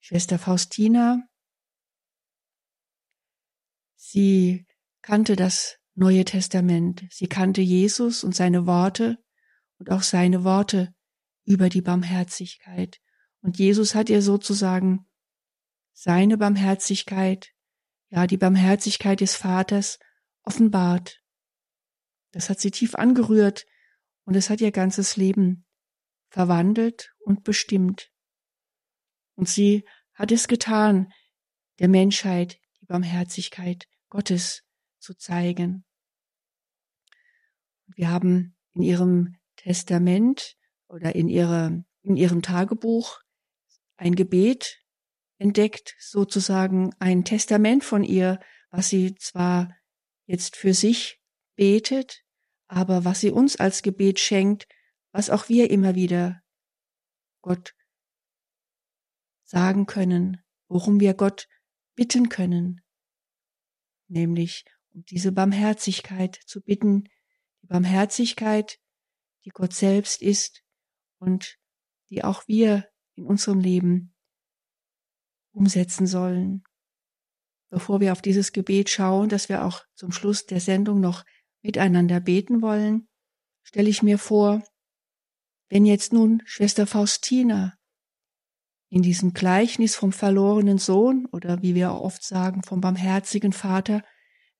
Schwester 0.08 0.38
Faustina. 0.38 1.28
Sie 3.94 4.64
kannte 5.02 5.36
das 5.36 5.76
Neue 5.96 6.24
Testament. 6.24 7.06
Sie 7.10 7.26
kannte 7.26 7.60
Jesus 7.60 8.24
und 8.24 8.34
seine 8.34 8.64
Worte 8.66 9.22
und 9.78 9.90
auch 9.90 10.02
seine 10.02 10.44
Worte 10.44 10.94
über 11.44 11.68
die 11.68 11.82
Barmherzigkeit. 11.82 13.02
Und 13.42 13.58
Jesus 13.58 13.94
hat 13.94 14.08
ihr 14.08 14.22
sozusagen 14.22 15.06
seine 15.92 16.38
Barmherzigkeit, 16.38 17.52
ja, 18.08 18.26
die 18.26 18.38
Barmherzigkeit 18.38 19.20
des 19.20 19.36
Vaters 19.36 19.98
offenbart. 20.42 21.22
Das 22.30 22.48
hat 22.48 22.60
sie 22.60 22.70
tief 22.70 22.94
angerührt 22.94 23.66
und 24.24 24.36
es 24.36 24.48
hat 24.48 24.62
ihr 24.62 24.72
ganzes 24.72 25.18
Leben 25.18 25.66
verwandelt 26.30 27.14
und 27.18 27.44
bestimmt. 27.44 28.10
Und 29.34 29.50
sie 29.50 29.84
hat 30.18 30.32
es 30.32 30.48
getan, 30.48 31.12
der 31.78 31.88
Menschheit 31.88 32.58
die 32.80 32.86
Barmherzigkeit 32.86 33.86
Gottes 34.08 34.64
zu 34.98 35.14
zeigen. 35.14 35.84
Wir 37.86 38.10
haben 38.10 38.56
in 38.74 38.82
ihrem 38.82 39.36
Testament 39.56 40.56
oder 40.88 41.14
in, 41.14 41.28
ihrer, 41.28 41.84
in 42.02 42.16
ihrem 42.16 42.42
Tagebuch 42.42 43.20
ein 43.96 44.16
Gebet 44.16 44.80
entdeckt, 45.38 45.94
sozusagen 46.00 46.92
ein 46.98 47.24
Testament 47.24 47.84
von 47.84 48.02
ihr, 48.02 48.40
was 48.70 48.88
sie 48.88 49.14
zwar 49.14 49.72
jetzt 50.26 50.56
für 50.56 50.74
sich 50.74 51.20
betet, 51.54 52.24
aber 52.66 53.04
was 53.04 53.20
sie 53.20 53.30
uns 53.30 53.54
als 53.56 53.82
Gebet 53.82 54.18
schenkt, 54.18 54.66
was 55.12 55.30
auch 55.30 55.48
wir 55.48 55.70
immer 55.70 55.94
wieder 55.94 56.42
Gott 57.40 57.74
sagen 59.48 59.86
können, 59.86 60.42
worum 60.68 61.00
wir 61.00 61.14
Gott 61.14 61.48
bitten 61.94 62.28
können, 62.28 62.82
nämlich 64.06 64.66
um 64.90 65.04
diese 65.06 65.32
Barmherzigkeit 65.32 66.38
zu 66.46 66.60
bitten, 66.60 67.04
die 67.62 67.66
Barmherzigkeit, 67.66 68.78
die 69.44 69.50
Gott 69.50 69.72
selbst 69.72 70.20
ist 70.20 70.62
und 71.18 71.58
die 72.10 72.24
auch 72.24 72.46
wir 72.46 72.88
in 73.14 73.24
unserem 73.24 73.60
Leben 73.60 74.14
umsetzen 75.52 76.06
sollen. 76.06 76.62
Bevor 77.70 78.00
wir 78.00 78.12
auf 78.12 78.22
dieses 78.22 78.52
Gebet 78.52 78.90
schauen, 78.90 79.30
dass 79.30 79.48
wir 79.48 79.64
auch 79.64 79.82
zum 79.94 80.12
Schluss 80.12 80.44
der 80.44 80.60
Sendung 80.60 81.00
noch 81.00 81.24
miteinander 81.62 82.20
beten 82.20 82.60
wollen, 82.60 83.08
stelle 83.62 83.88
ich 83.88 84.02
mir 84.02 84.18
vor, 84.18 84.62
wenn 85.70 85.86
jetzt 85.86 86.12
nun 86.12 86.42
Schwester 86.44 86.86
Faustina 86.86 87.77
in 88.90 89.02
diesem 89.02 89.34
Gleichnis 89.34 89.96
vom 89.96 90.12
verlorenen 90.12 90.78
Sohn 90.78 91.26
oder 91.32 91.62
wie 91.62 91.74
wir 91.74 91.92
auch 91.92 92.00
oft 92.00 92.24
sagen, 92.24 92.62
vom 92.62 92.80
barmherzigen 92.80 93.52
Vater, 93.52 94.02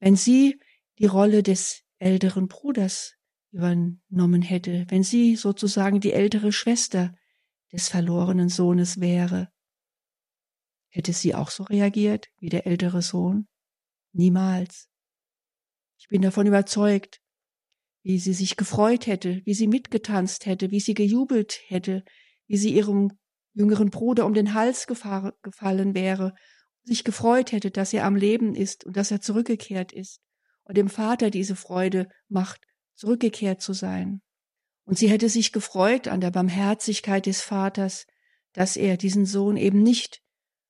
wenn 0.01 0.17
sie 0.17 0.61
die 0.99 1.07
Rolle 1.07 1.43
des 1.43 1.83
älteren 1.99 2.49
Bruders 2.49 3.15
übernommen 3.51 4.43
hätte, 4.43 4.85
wenn 4.89 5.03
sie 5.03 5.37
sozusagen 5.37 6.01
die 6.01 6.13
ältere 6.13 6.53
Schwester 6.53 7.15
des 7.73 7.89
verlorenen 7.89 8.49
Sohnes 8.49 9.01
wäre. 9.01 9.49
Hätte 10.89 11.13
sie 11.13 11.35
auch 11.35 11.51
so 11.51 11.65
reagiert 11.65 12.29
wie 12.39 12.49
der 12.49 12.67
ältere 12.67 13.03
Sohn? 13.03 13.47
Niemals. 14.13 14.89
Ich 15.99 16.09
bin 16.09 16.23
davon 16.23 16.47
überzeugt, 16.47 17.21
wie 18.03 18.19
sie 18.19 18.33
sich 18.33 18.57
gefreut 18.57 19.07
hätte, 19.07 19.43
wie 19.45 19.55
sie 19.55 19.67
mitgetanzt 19.67 20.47
hätte, 20.47 20.71
wie 20.71 20.81
sie 20.81 20.95
gejubelt 20.95 21.61
hätte, 21.67 22.05
wie 22.47 22.57
sie 22.57 22.75
ihrem 22.75 23.18
jüngeren 23.59 23.91
Bruder 23.91 24.25
um 24.25 24.35
den 24.35 24.55
Hals 24.55 24.87
gefallen 24.87 25.95
wäre, 25.95 26.35
sich 26.85 27.05
gefreut 27.05 27.53
hätte, 27.53 27.71
dass 27.71 27.93
er 27.93 28.05
am 28.05 28.17
Leben 28.17 28.55
ist 28.55 28.85
und 28.85 28.97
dass 28.97 29.11
er 29.11 29.21
zurückgekehrt 29.21 29.93
ist 29.93 30.21
und 30.65 30.77
dem 30.77 30.89
Vater 30.89 31.31
diese 31.31 31.57
Freude 31.57 32.09
macht, 32.29 32.61
zurückgekehrt 32.95 33.61
zu 33.61 33.73
sein. 33.73 34.23
Und 34.85 34.97
sie 34.97 35.11
hätte 35.11 35.29
sich 35.29 35.53
gefreut 35.53 36.09
an 36.09 36.21
der 36.21 36.31
Barmherzigkeit 36.31 37.27
des 37.27 37.43
Vaters, 37.43 38.07
dass 38.53 38.77
er 38.77 38.97
diesen 38.97 39.27
Sohn 39.27 39.57
eben 39.57 39.83
nicht 39.83 40.23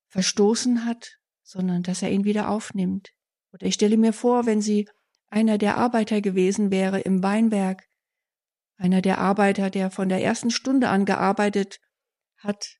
verstoßen 0.08 0.84
hat, 0.84 1.18
sondern 1.42 1.82
dass 1.82 2.02
er 2.02 2.10
ihn 2.10 2.24
wieder 2.24 2.48
aufnimmt. 2.48 3.10
Oder 3.52 3.66
ich 3.66 3.74
stelle 3.74 3.96
mir 3.96 4.12
vor, 4.12 4.46
wenn 4.46 4.60
sie 4.60 4.88
einer 5.28 5.58
der 5.58 5.76
Arbeiter 5.76 6.20
gewesen 6.20 6.70
wäre 6.70 7.00
im 7.00 7.22
Weinberg, 7.22 7.84
einer 8.76 9.02
der 9.02 9.18
Arbeiter, 9.18 9.70
der 9.70 9.90
von 9.90 10.08
der 10.08 10.22
ersten 10.22 10.50
Stunde 10.50 10.88
an 10.88 11.04
gearbeitet 11.04 11.78
hat 12.38 12.78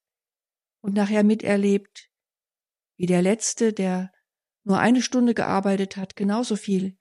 und 0.81 0.95
nachher 0.95 1.25
miterlebt, 1.25 2.11
wie 2.97 3.07
der 3.07 3.23
Letzte, 3.23 3.73
der 3.73 4.13
nur 4.65 4.79
eine 4.79 5.03
Stunde 5.03 5.35
gearbeitet 5.35 5.97
hat, 5.97 6.17
genauso 6.17 6.57
viel 6.57 6.97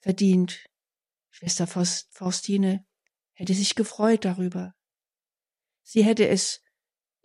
verdient. 0.00 0.64
Schwester 1.30 1.66
Faustine 1.66 2.86
hätte 3.32 3.54
sich 3.54 3.74
gefreut 3.74 4.24
darüber. 4.24 4.74
Sie 5.82 6.04
hätte 6.04 6.28
es 6.28 6.62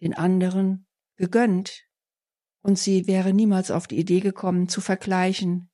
den 0.01 0.13
anderen 0.13 0.87
gegönnt, 1.15 1.87
und 2.61 2.79
sie 2.79 3.07
wäre 3.07 3.33
niemals 3.33 3.71
auf 3.71 3.87
die 3.87 3.99
Idee 3.99 4.21
gekommen, 4.21 4.69
zu 4.69 4.79
vergleichen, 4.79 5.69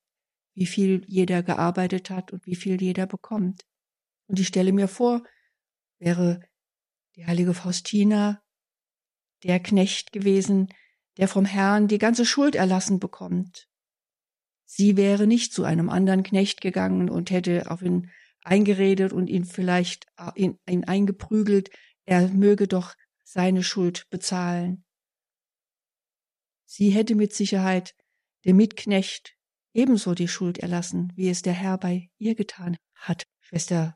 wie 0.55 0.65
viel 0.65 1.05
jeder 1.07 1.43
gearbeitet 1.43 2.09
hat 2.09 2.33
und 2.33 2.45
wie 2.47 2.55
viel 2.55 2.81
jeder 2.81 3.05
bekommt. 3.05 3.65
Und 4.27 4.39
ich 4.39 4.47
stelle 4.47 4.73
mir 4.73 4.87
vor, 4.87 5.23
wäre 5.99 6.41
die 7.15 7.27
heilige 7.27 7.53
Faustina 7.53 8.41
der 9.43 9.59
Knecht 9.59 10.11
gewesen, 10.11 10.69
der 11.17 11.27
vom 11.27 11.45
Herrn 11.45 11.87
die 11.87 11.97
ganze 11.97 12.25
Schuld 12.25 12.55
erlassen 12.55 12.99
bekommt. 12.99 13.67
Sie 14.65 14.97
wäre 14.97 15.27
nicht 15.27 15.53
zu 15.53 15.63
einem 15.63 15.89
anderen 15.89 16.23
Knecht 16.23 16.61
gegangen 16.61 17.09
und 17.09 17.31
hätte 17.31 17.71
auf 17.71 17.81
ihn 17.81 18.11
eingeredet 18.41 19.13
und 19.13 19.27
ihn 19.27 19.45
vielleicht 19.45 20.05
ihn, 20.35 20.57
ihn 20.67 20.83
eingeprügelt, 20.83 21.69
er 22.05 22.29
möge 22.29 22.67
doch 22.67 22.95
seine 23.23 23.63
Schuld 23.63 24.07
bezahlen. 24.09 24.85
Sie 26.65 26.91
hätte 26.91 27.15
mit 27.15 27.33
Sicherheit 27.33 27.95
dem 28.45 28.57
Mitknecht 28.57 29.35
ebenso 29.73 30.13
die 30.13 30.27
Schuld 30.27 30.59
erlassen, 30.59 31.11
wie 31.15 31.29
es 31.29 31.41
der 31.41 31.53
Herr 31.53 31.77
bei 31.77 32.09
ihr 32.17 32.35
getan 32.35 32.77
hat. 32.93 33.25
Schwester 33.39 33.95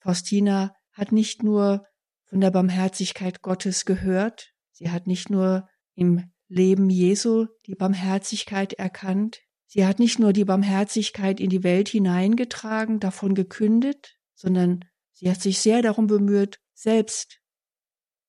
Faustina 0.00 0.74
hat 0.92 1.12
nicht 1.12 1.42
nur 1.42 1.86
von 2.24 2.40
der 2.40 2.50
Barmherzigkeit 2.50 3.42
Gottes 3.42 3.84
gehört, 3.84 4.51
sie 4.82 4.90
hat 4.90 5.06
nicht 5.06 5.30
nur 5.30 5.68
im 5.94 6.28
Leben 6.48 6.90
Jesu 6.90 7.46
die 7.66 7.76
Barmherzigkeit 7.76 8.72
erkannt, 8.72 9.40
sie 9.66 9.86
hat 9.86 10.00
nicht 10.00 10.18
nur 10.18 10.32
die 10.32 10.44
Barmherzigkeit 10.44 11.38
in 11.38 11.50
die 11.50 11.62
Welt 11.62 11.88
hineingetragen, 11.88 12.98
davon 12.98 13.36
gekündet, 13.36 14.18
sondern 14.34 14.84
sie 15.12 15.30
hat 15.30 15.40
sich 15.40 15.60
sehr 15.60 15.82
darum 15.82 16.08
bemüht, 16.08 16.60
selbst 16.74 17.40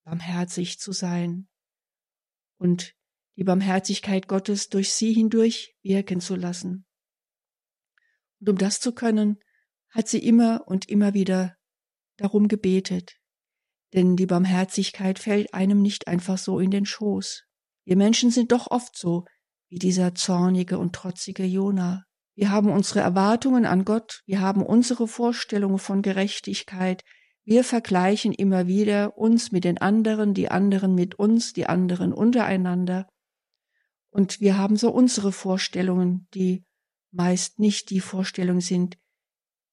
barmherzig 0.03 0.79
zu 0.79 0.91
sein 0.91 1.49
und 2.57 2.93
die 3.35 3.43
Barmherzigkeit 3.43 4.27
Gottes 4.27 4.69
durch 4.69 4.93
sie 4.93 5.11
hindurch 5.11 5.75
wirken 5.81 6.21
zu 6.21 6.35
lassen. 6.35 6.85
Und 8.39 8.49
um 8.49 8.57
das 8.59 8.79
zu 8.79 8.93
können, 8.93 9.39
hat 9.89 10.07
sie 10.07 10.19
immer 10.19 10.67
und 10.67 10.87
immer 10.87 11.15
wieder 11.15 11.57
darum 12.17 12.47
gebetet. 12.47 13.19
Denn 13.93 14.15
die 14.15 14.25
Barmherzigkeit 14.25 15.19
fällt 15.19 15.53
einem 15.53 15.81
nicht 15.81 16.07
einfach 16.07 16.37
so 16.37 16.59
in 16.59 16.71
den 16.71 16.85
Schoß. 16.85 17.43
Wir 17.85 17.95
Menschen 17.95 18.31
sind 18.31 18.51
doch 18.51 18.71
oft 18.71 18.97
so, 18.97 19.25
wie 19.69 19.77
dieser 19.79 20.15
zornige 20.15 20.77
und 20.79 20.93
trotzige 20.93 21.43
Jona. 21.43 22.05
Wir 22.35 22.49
haben 22.49 22.69
unsere 22.71 23.01
Erwartungen 23.01 23.65
an 23.65 23.85
Gott, 23.85 24.21
wir 24.25 24.41
haben 24.41 24.63
unsere 24.63 25.07
Vorstellungen 25.07 25.77
von 25.77 26.01
Gerechtigkeit, 26.01 27.03
wir 27.45 27.63
vergleichen 27.63 28.33
immer 28.33 28.67
wieder 28.67 29.17
uns 29.17 29.51
mit 29.51 29.65
den 29.65 29.77
anderen, 29.77 30.33
die 30.33 30.49
anderen 30.49 30.95
mit 30.95 31.15
uns, 31.15 31.53
die 31.53 31.67
anderen 31.67 32.13
untereinander. 32.13 33.07
Und 34.09 34.39
wir 34.39 34.57
haben 34.57 34.77
so 34.77 34.91
unsere 34.91 35.31
Vorstellungen, 35.31 36.27
die 36.33 36.63
meist 37.11 37.59
nicht 37.59 37.89
die 37.89 37.99
Vorstellungen 37.99 38.61
sind, 38.61 38.97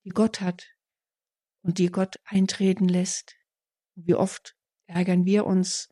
die 0.04 0.10
Gott 0.10 0.40
hat 0.40 0.66
und 1.62 1.78
die 1.78 1.90
Gott 1.90 2.16
eintreten 2.24 2.88
lässt. 2.88 3.36
Wie 4.04 4.14
oft 4.14 4.56
ärgern 4.86 5.24
wir 5.24 5.46
uns, 5.46 5.88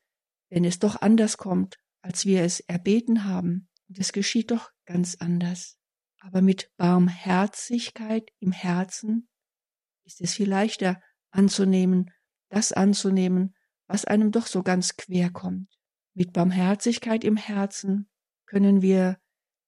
wenn 0.50 0.64
es 0.64 0.78
doch 0.78 1.00
anders 1.00 1.36
kommt, 1.36 1.78
als 2.02 2.24
wir 2.24 2.42
es 2.42 2.60
erbeten 2.60 3.24
haben. 3.24 3.68
Und 3.88 3.98
es 3.98 4.12
geschieht 4.12 4.50
doch 4.50 4.70
ganz 4.84 5.16
anders. 5.16 5.78
Aber 6.20 6.42
mit 6.42 6.70
Barmherzigkeit 6.76 8.30
im 8.40 8.52
Herzen 8.52 9.28
ist 10.04 10.20
es 10.20 10.34
viel 10.34 10.48
leichter 10.48 11.00
anzunehmen, 11.30 12.10
das 12.48 12.72
anzunehmen, 12.72 13.54
was 13.86 14.04
einem 14.04 14.32
doch 14.32 14.46
so 14.46 14.62
ganz 14.62 14.96
quer 14.96 15.30
kommt. 15.30 15.68
Mit 16.14 16.32
Barmherzigkeit 16.32 17.24
im 17.24 17.36
Herzen 17.36 18.10
können 18.46 18.82
wir 18.82 19.20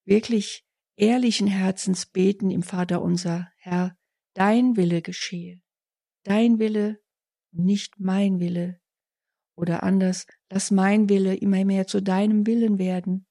wirklich 0.05 0.65
ehrlichen 0.95 1.47
Herzens 1.47 2.05
beten 2.05 2.51
im 2.51 2.63
Vater 2.63 3.01
unser, 3.01 3.51
Herr, 3.57 3.95
dein 4.33 4.75
Wille 4.75 5.01
geschehe, 5.01 5.61
dein 6.23 6.59
Wille 6.59 7.00
und 7.51 7.65
nicht 7.65 7.99
mein 7.99 8.39
Wille. 8.39 8.79
Oder 9.55 9.83
anders, 9.83 10.25
lass 10.49 10.71
mein 10.71 11.09
Wille 11.09 11.35
immer 11.35 11.63
mehr 11.65 11.87
zu 11.87 12.01
deinem 12.01 12.47
Willen 12.47 12.79
werden, 12.79 13.27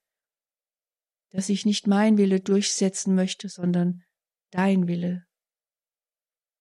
dass 1.31 1.49
ich 1.49 1.65
nicht 1.65 1.87
mein 1.87 2.17
Wille 2.17 2.39
durchsetzen 2.39 3.15
möchte, 3.15 3.49
sondern 3.49 4.03
dein 4.51 4.87
Wille. 4.87 5.25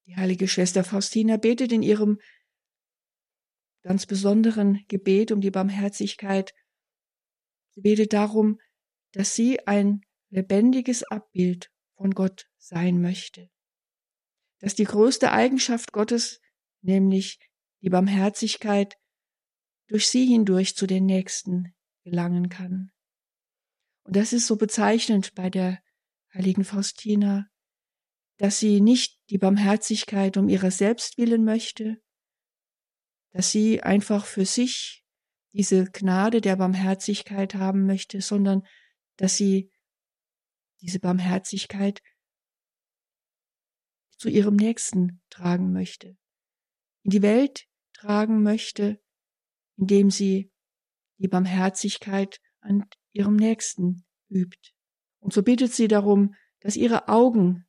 Die 0.07 0.17
heilige 0.17 0.49
Schwester 0.49 0.83
Faustina 0.83 1.37
betet 1.37 1.73
in 1.73 1.83
ihrem 1.83 2.19
ganz 3.83 4.07
besonderen 4.07 4.85
Gebet 4.89 5.33
um 5.33 5.41
die 5.41 5.51
Barmherzigkeit. 5.51 6.53
Sie 7.71 7.81
betet 7.81 8.13
darum, 8.13 8.59
dass 9.13 9.35
sie 9.35 9.67
ein 9.67 10.03
lebendiges 10.31 11.03
Abbild 11.05 11.71
von 11.97 12.13
Gott 12.13 12.49
sein 12.59 13.01
möchte. 13.01 13.51
Dass 14.59 14.75
die 14.75 14.85
größte 14.85 15.33
Eigenschaft 15.33 15.93
Gottes, 15.93 16.41
nämlich 16.83 17.39
die 17.83 17.91
Barmherzigkeit, 17.91 18.97
durch 19.89 20.09
sie 20.09 20.27
hindurch 20.27 20.77
zu 20.77 20.87
den 20.87 21.07
Nächsten 21.07 21.75
gelangen 22.05 22.49
kann. 22.49 22.93
Und 24.05 24.17
das 24.17 24.33
ist 24.33 24.47
so 24.47 24.57
bezeichnend 24.57 25.35
bei 25.35 25.51
der 25.51 25.83
heiligen 26.33 26.65
Faustina, 26.65 27.49
dass 28.39 28.59
sie 28.59 28.81
nicht 28.81 29.19
die 29.31 29.39
Barmherzigkeit 29.39 30.37
um 30.37 30.49
ihrer 30.49 30.71
selbst 30.71 31.19
willen 31.19 31.45
möchte, 31.45 32.01
dass 33.33 33.51
sie 33.51 33.83
einfach 33.83 34.25
für 34.25 34.47
sich 34.47 35.05
diese 35.53 35.85
Gnade 35.85 36.41
der 36.41 36.57
Barmherzigkeit 36.57 37.55
haben 37.55 37.87
möchte, 37.87 38.21
sondern 38.21 38.63
dass 39.17 39.37
sie 39.37 39.71
diese 40.81 41.01
Barmherzigkeit 41.01 42.03
zu 44.17 44.29
ihrem 44.29 44.57
Nächsten 44.57 45.23
tragen 45.31 45.73
möchte, 45.73 46.17
in 47.03 47.11
die 47.11 47.23
Welt 47.23 47.67
tragen 48.01 48.43
möchte, 48.43 49.01
indem 49.77 50.11
sie 50.11 50.51
die 51.19 51.29
Barmherzigkeit 51.29 52.41
an 52.61 52.89
ihrem 53.13 53.37
Nächsten 53.37 54.05
übt. 54.29 54.73
Und 55.21 55.33
so 55.33 55.43
bittet 55.43 55.73
sie 55.73 55.89
darum, 55.89 56.35
dass 56.61 56.77
ihre 56.77 57.09
Augen 57.09 57.67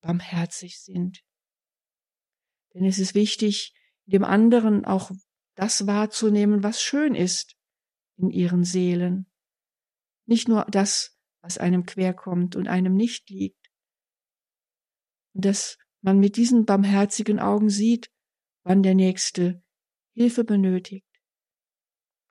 barmherzig 0.00 0.80
sind. 0.80 1.22
Denn 2.74 2.84
es 2.84 2.98
ist 2.98 3.14
wichtig, 3.14 3.74
dem 4.06 4.24
anderen 4.24 4.84
auch 4.84 5.10
das 5.54 5.86
wahrzunehmen, 5.86 6.62
was 6.62 6.82
schön 6.82 7.14
ist 7.14 7.56
in 8.16 8.30
ihren 8.30 8.64
Seelen. 8.64 9.30
Nicht 10.26 10.48
nur 10.48 10.64
das, 10.70 11.18
was 11.40 11.58
einem 11.58 11.86
querkommt 11.86 12.56
und 12.56 12.68
einem 12.68 12.94
nicht 12.94 13.30
liegt. 13.30 13.70
Und 15.34 15.44
dass 15.44 15.78
man 16.00 16.18
mit 16.18 16.36
diesen 16.36 16.64
barmherzigen 16.64 17.38
Augen 17.38 17.70
sieht, 17.70 18.10
wann 18.62 18.82
der 18.82 18.94
Nächste 18.94 19.62
Hilfe 20.18 20.42
benötigt, 20.42 21.06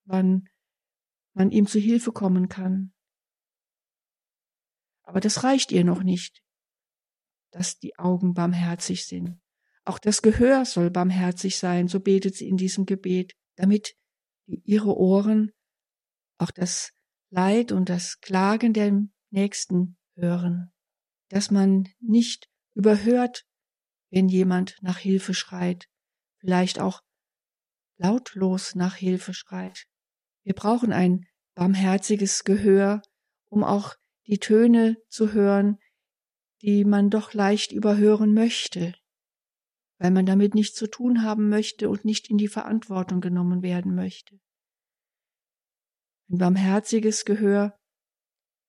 wann 0.04 0.50
man 1.34 1.52
ihm 1.52 1.68
zu 1.68 1.80
Hilfe 1.80 2.12
kommen 2.12 2.50
kann. 2.50 2.94
Aber 5.04 5.22
das 5.22 5.46
reicht 5.46 5.72
ihr 5.72 5.86
noch 5.86 6.04
nicht, 6.04 6.44
dass 7.52 7.80
die 7.80 7.98
Augen 7.98 8.34
barmherzig 8.34 9.06
sind. 9.06 9.40
Auch 9.86 10.00
das 10.00 10.22
Gehör 10.22 10.66
soll 10.66 10.92
barmherzig 10.92 11.58
sein, 11.58 11.88
so 11.88 12.02
betet 12.02 12.36
sie 12.36 12.50
in 12.50 12.58
diesem 12.58 12.86
Gebet, 12.86 13.38
damit 13.56 13.96
ihre 14.48 14.98
Ohren 14.98 15.54
auch 16.40 16.52
das 16.52 16.92
Leid 17.30 17.72
und 17.72 17.88
das 17.88 18.20
Klagen 18.20 18.74
der 18.74 19.02
Nächsten 19.30 19.96
hören, 20.16 20.74
dass 21.30 21.52
man 21.52 21.88
nicht 22.02 22.50
überhört, 22.74 23.46
wenn 24.10 24.28
jemand 24.28 24.76
nach 24.82 24.98
Hilfe 24.98 25.34
schreit, 25.34 25.88
vielleicht 26.42 26.82
auch 26.82 27.07
lautlos 27.98 28.76
nach 28.76 28.96
Hilfe 28.96 29.34
schreit. 29.34 29.86
Wir 30.44 30.54
brauchen 30.54 30.94
ein 30.94 31.26
barmherziges 31.56 32.44
Gehör, 32.44 33.02
um 33.50 33.64
auch 33.64 33.96
die 34.28 34.40
Töne 34.40 34.98
zu 35.10 35.34
hören, 35.34 35.80
die 36.62 36.86
man 36.86 37.10
doch 37.10 37.34
leicht 37.34 37.72
überhören 37.72 38.34
möchte, 38.34 38.94
weil 40.00 40.12
man 40.12 40.26
damit 40.26 40.56
nichts 40.56 40.76
zu 40.76 40.88
tun 40.88 41.24
haben 41.24 41.50
möchte 41.50 41.90
und 41.90 42.06
nicht 42.06 42.30
in 42.30 42.38
die 42.38 42.48
Verantwortung 42.48 43.22
genommen 43.22 43.62
werden 43.62 43.96
möchte. 43.96 44.40
Ein 46.30 46.40
barmherziges 46.40 47.26
Gehör 47.26 47.80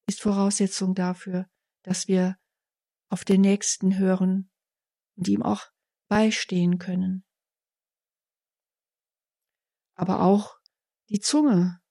ist 0.07 0.21
Voraussetzung 0.21 0.95
dafür, 0.95 1.47
dass 1.83 2.07
wir 2.07 2.37
auf 3.09 3.25
den 3.25 3.41
Nächsten 3.41 3.97
hören 3.97 4.49
und 5.15 5.27
ihm 5.27 5.43
auch 5.43 5.65
beistehen 6.07 6.79
können. 6.79 7.25
Aber 9.99 10.21
auch 10.21 10.57
die 11.09 11.19
Zunge. 11.19 11.81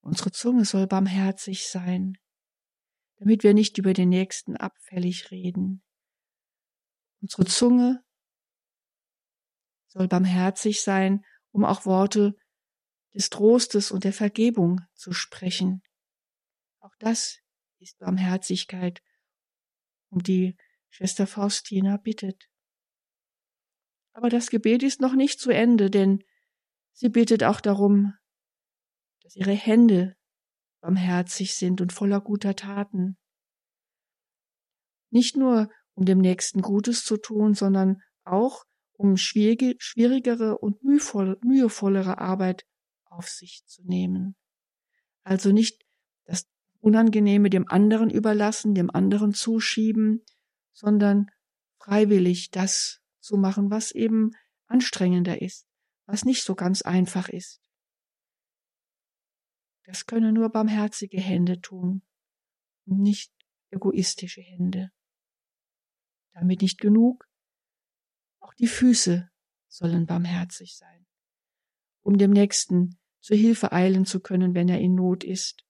Unsere 0.00 0.32
Zunge 0.32 0.64
soll 0.64 0.88
barmherzig 0.88 1.68
sein, 1.68 2.18
damit 3.14 3.44
wir 3.44 3.54
nicht 3.54 3.78
über 3.78 3.92
den 3.92 4.08
Nächsten 4.08 4.56
abfällig 4.56 5.30
reden. 5.30 5.84
Unsere 7.20 7.44
Zunge 7.44 8.02
soll 9.86 10.08
barmherzig 10.08 10.82
sein, 10.82 11.24
um 11.52 11.64
auch 11.64 11.86
Worte 11.86 12.34
des 13.14 13.30
Trostes 13.30 13.92
und 13.92 14.02
der 14.02 14.12
Vergebung 14.12 14.80
zu 14.94 15.12
sprechen. 15.12 15.80
Auch 16.80 16.96
das 16.98 17.38
ist 17.78 18.00
Barmherzigkeit, 18.00 19.00
um 20.10 20.24
die 20.24 20.56
Schwester 20.90 21.28
Faustina 21.28 21.98
bittet. 21.98 22.50
Aber 24.12 24.28
das 24.28 24.50
Gebet 24.50 24.82
ist 24.82 25.00
noch 25.00 25.14
nicht 25.14 25.38
zu 25.38 25.52
Ende, 25.52 25.88
denn 25.88 26.24
sie 26.94 27.10
bittet 27.10 27.44
auch 27.44 27.60
darum, 27.60 28.14
dass 29.22 29.36
ihre 29.36 29.52
Hände 29.52 30.16
barmherzig 30.80 31.54
sind 31.54 31.80
und 31.80 31.92
voller 31.92 32.20
guter 32.20 32.56
Taten. 32.56 33.16
Nicht 35.10 35.36
nur 35.36 35.70
um 35.94 36.04
dem 36.04 36.18
Nächsten 36.18 36.62
Gutes 36.62 37.04
zu 37.04 37.16
tun, 37.16 37.54
sondern 37.54 38.02
auch 38.24 38.64
um 38.96 39.16
schwierigere 39.16 40.58
und 40.58 40.82
mühevollere 40.82 42.18
Arbeit 42.18 42.64
auf 43.06 43.28
sich 43.28 43.64
zu 43.66 43.82
nehmen. 43.84 44.36
Also 45.22 45.52
nicht 45.52 45.84
das 46.26 46.46
Unangenehme 46.80 47.50
dem 47.50 47.68
anderen 47.68 48.10
überlassen, 48.10 48.74
dem 48.74 48.90
anderen 48.90 49.34
zuschieben, 49.34 50.24
sondern 50.72 51.30
freiwillig 51.78 52.50
das 52.50 53.00
zu 53.20 53.36
machen, 53.36 53.70
was 53.70 53.90
eben 53.90 54.32
anstrengender 54.66 55.40
ist, 55.40 55.66
was 56.06 56.24
nicht 56.24 56.42
so 56.44 56.54
ganz 56.54 56.82
einfach 56.82 57.28
ist. 57.28 57.60
Das 59.84 60.06
können 60.06 60.34
nur 60.34 60.50
barmherzige 60.50 61.20
Hände 61.20 61.60
tun 61.60 62.02
nicht 62.86 63.32
egoistische 63.70 64.40
Hände. 64.40 64.90
Damit 66.32 66.62
nicht 66.62 66.80
genug, 66.80 67.28
auch 68.40 68.54
die 68.54 68.66
Füße 68.66 69.30
sollen 69.68 70.06
barmherzig 70.06 70.76
sein, 70.76 71.06
um 72.02 72.18
dem 72.18 72.30
Nächsten 72.30 72.98
zur 73.20 73.36
Hilfe 73.36 73.72
eilen 73.72 74.04
zu 74.04 74.20
können, 74.20 74.54
wenn 74.54 74.68
er 74.68 74.80
in 74.80 74.94
Not 74.94 75.24
ist. 75.24 75.64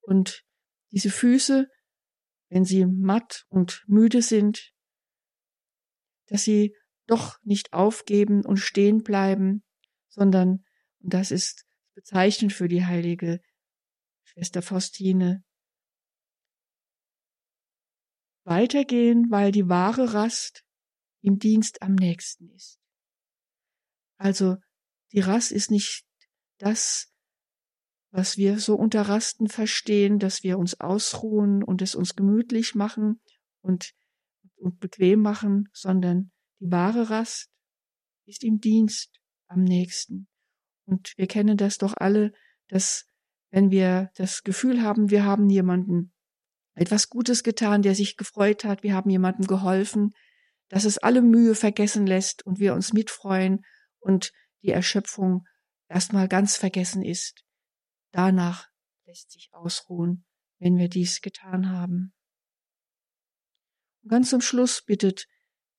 Und 0.00 0.44
diese 0.92 1.10
Füße, 1.10 1.68
wenn 2.48 2.64
sie 2.64 2.86
matt 2.86 3.46
und 3.48 3.84
müde 3.86 4.22
sind, 4.22 4.72
dass 6.26 6.44
sie 6.44 6.74
doch 7.10 7.38
nicht 7.42 7.72
aufgeben 7.72 8.44
und 8.44 8.58
stehen 8.58 9.02
bleiben, 9.02 9.64
sondern, 10.08 10.64
und 11.00 11.14
das 11.14 11.30
ist 11.30 11.66
bezeichnend 11.94 12.52
für 12.52 12.68
die 12.68 12.84
heilige 12.84 13.40
Schwester 14.22 14.62
Faustine, 14.62 15.44
weitergehen, 18.44 19.30
weil 19.30 19.52
die 19.52 19.68
wahre 19.68 20.14
Rast 20.14 20.64
im 21.20 21.38
Dienst 21.38 21.82
am 21.82 21.94
nächsten 21.94 22.48
ist. 22.50 22.78
Also 24.16 24.56
die 25.12 25.20
Rast 25.20 25.52
ist 25.52 25.70
nicht 25.70 26.04
das, 26.58 27.12
was 28.12 28.36
wir 28.36 28.58
so 28.58 28.74
unter 28.74 29.02
Rasten 29.02 29.48
verstehen, 29.48 30.18
dass 30.18 30.42
wir 30.42 30.58
uns 30.58 30.80
ausruhen 30.80 31.62
und 31.62 31.80
es 31.82 31.94
uns 31.94 32.16
gemütlich 32.16 32.74
machen 32.74 33.20
und, 33.60 33.92
und 34.56 34.80
bequem 34.80 35.20
machen, 35.20 35.68
sondern 35.72 36.32
die 36.60 36.70
wahre 36.70 37.10
Rast 37.10 37.50
ist 38.26 38.44
im 38.44 38.60
Dienst 38.60 39.20
am 39.48 39.64
nächsten. 39.64 40.28
Und 40.84 41.14
wir 41.16 41.26
kennen 41.26 41.56
das 41.56 41.78
doch 41.78 41.94
alle, 41.96 42.32
dass 42.68 43.06
wenn 43.50 43.70
wir 43.70 44.10
das 44.14 44.42
Gefühl 44.42 44.82
haben, 44.82 45.10
wir 45.10 45.24
haben 45.24 45.50
jemanden 45.50 46.12
etwas 46.74 47.08
Gutes 47.08 47.42
getan, 47.42 47.82
der 47.82 47.94
sich 47.94 48.16
gefreut 48.16 48.64
hat, 48.64 48.82
wir 48.82 48.94
haben 48.94 49.10
jemandem 49.10 49.46
geholfen, 49.46 50.14
dass 50.68 50.84
es 50.84 50.98
alle 50.98 51.20
Mühe 51.20 51.54
vergessen 51.54 52.06
lässt 52.06 52.46
und 52.46 52.60
wir 52.60 52.74
uns 52.74 52.92
mitfreuen 52.92 53.64
und 53.98 54.32
die 54.62 54.70
Erschöpfung 54.70 55.46
erstmal 55.88 56.28
ganz 56.28 56.56
vergessen 56.56 57.02
ist. 57.02 57.44
Danach 58.12 58.68
lässt 59.04 59.32
sich 59.32 59.48
ausruhen, 59.52 60.24
wenn 60.58 60.76
wir 60.76 60.88
dies 60.88 61.20
getan 61.20 61.70
haben. 61.70 62.14
Und 64.02 64.10
ganz 64.10 64.30
zum 64.30 64.40
Schluss 64.40 64.82
bittet 64.84 65.26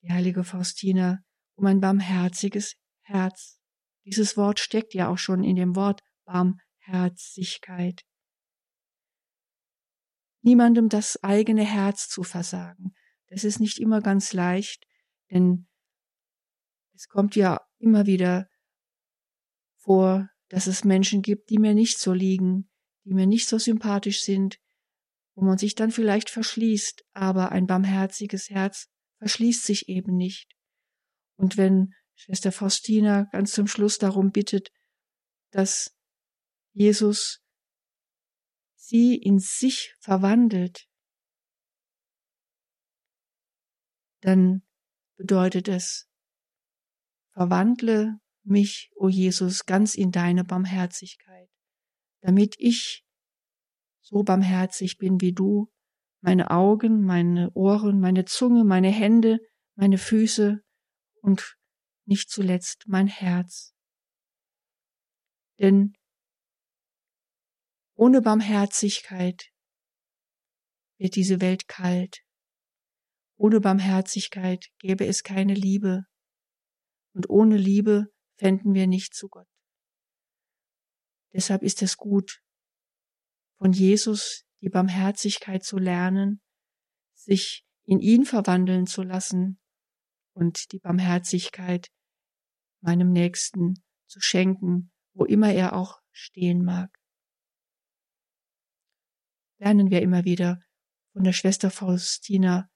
die 0.01 0.11
heilige 0.11 0.43
Faustina 0.43 1.19
um 1.55 1.65
ein 1.65 1.79
barmherziges 1.79 2.75
Herz. 3.01 3.59
Dieses 4.05 4.35
Wort 4.37 4.59
steckt 4.59 4.93
ja 4.93 5.09
auch 5.09 5.17
schon 5.17 5.43
in 5.43 5.55
dem 5.55 5.75
Wort 5.75 6.01
Barmherzigkeit. 6.25 8.01
Niemandem 10.43 10.89
das 10.89 11.21
eigene 11.23 11.63
Herz 11.63 12.09
zu 12.09 12.23
versagen. 12.23 12.93
Das 13.27 13.43
ist 13.43 13.59
nicht 13.59 13.79
immer 13.79 14.01
ganz 14.01 14.33
leicht, 14.33 14.85
denn 15.29 15.67
es 16.95 17.07
kommt 17.07 17.35
ja 17.35 17.61
immer 17.77 18.05
wieder 18.05 18.47
vor, 19.77 20.29
dass 20.49 20.67
es 20.67 20.83
Menschen 20.83 21.21
gibt, 21.21 21.49
die 21.49 21.59
mir 21.59 21.73
nicht 21.73 21.99
so 21.99 22.11
liegen, 22.11 22.69
die 23.05 23.13
mir 23.13 23.27
nicht 23.27 23.47
so 23.47 23.57
sympathisch 23.57 24.21
sind, 24.21 24.59
wo 25.35 25.43
man 25.43 25.57
sich 25.57 25.75
dann 25.75 25.91
vielleicht 25.91 26.29
verschließt, 26.29 27.05
aber 27.13 27.51
ein 27.51 27.67
barmherziges 27.67 28.49
Herz 28.49 28.90
verschließt 29.21 29.63
sich 29.63 29.87
eben 29.87 30.17
nicht. 30.17 30.51
Und 31.37 31.55
wenn 31.55 31.93
Schwester 32.15 32.51
Faustina 32.51 33.25
ganz 33.31 33.53
zum 33.53 33.67
Schluss 33.67 33.99
darum 33.99 34.31
bittet, 34.31 34.71
dass 35.51 35.95
Jesus 36.73 37.39
sie 38.73 39.15
in 39.15 39.37
sich 39.37 39.93
verwandelt, 39.99 40.87
dann 44.21 44.63
bedeutet 45.17 45.67
es, 45.67 46.09
verwandle 47.33 48.19
mich, 48.43 48.89
o 48.95 49.05
oh 49.05 49.09
Jesus, 49.09 49.67
ganz 49.67 49.93
in 49.93 50.11
deine 50.11 50.43
Barmherzigkeit, 50.43 51.49
damit 52.21 52.55
ich 52.57 53.05
so 54.01 54.23
barmherzig 54.23 54.97
bin 54.97 55.21
wie 55.21 55.31
du, 55.31 55.71
meine 56.21 56.51
Augen, 56.51 57.03
meine 57.03 57.51
Ohren, 57.53 57.99
meine 57.99 58.25
Zunge, 58.25 58.63
meine 58.63 58.89
Hände, 58.89 59.39
meine 59.75 59.97
Füße 59.97 60.61
und 61.21 61.57
nicht 62.05 62.29
zuletzt 62.29 62.85
mein 62.87 63.07
Herz. 63.07 63.73
Denn 65.59 65.93
ohne 67.95 68.21
Barmherzigkeit 68.21 69.51
wird 70.97 71.15
diese 71.15 71.41
Welt 71.41 71.67
kalt. 71.67 72.21
Ohne 73.37 73.59
Barmherzigkeit 73.59 74.67
gäbe 74.79 75.05
es 75.05 75.23
keine 75.23 75.53
Liebe. 75.55 76.05
Und 77.13 77.29
ohne 77.29 77.57
Liebe 77.57 78.07
fänden 78.37 78.73
wir 78.73 78.87
nicht 78.87 79.13
zu 79.13 79.27
Gott. 79.27 79.47
Deshalb 81.33 81.63
ist 81.63 81.81
es 81.81 81.97
gut, 81.97 82.41
von 83.57 83.71
Jesus 83.71 84.43
die 84.61 84.69
Barmherzigkeit 84.69 85.63
zu 85.63 85.77
lernen, 85.77 86.41
sich 87.13 87.65
in 87.83 87.99
ihn 87.99 88.25
verwandeln 88.25 88.87
zu 88.87 89.03
lassen 89.03 89.59
und 90.33 90.71
die 90.71 90.79
Barmherzigkeit 90.79 91.89
meinem 92.81 93.11
Nächsten 93.11 93.83
zu 94.07 94.19
schenken, 94.19 94.91
wo 95.13 95.25
immer 95.25 95.51
er 95.51 95.73
auch 95.73 95.99
stehen 96.11 96.63
mag. 96.63 96.89
Lernen 99.59 99.91
wir 99.91 100.01
immer 100.01 100.25
wieder 100.25 100.61
von 101.13 101.23
der 101.23 101.33
Schwester 101.33 101.69
Faustina, 101.69 102.69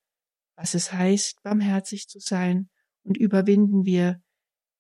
was 0.56 0.74
es 0.74 0.92
heißt, 0.92 1.42
barmherzig 1.42 2.08
zu 2.08 2.20
sein 2.20 2.70
und 3.04 3.18
überwinden 3.18 3.86
wir 3.86 4.22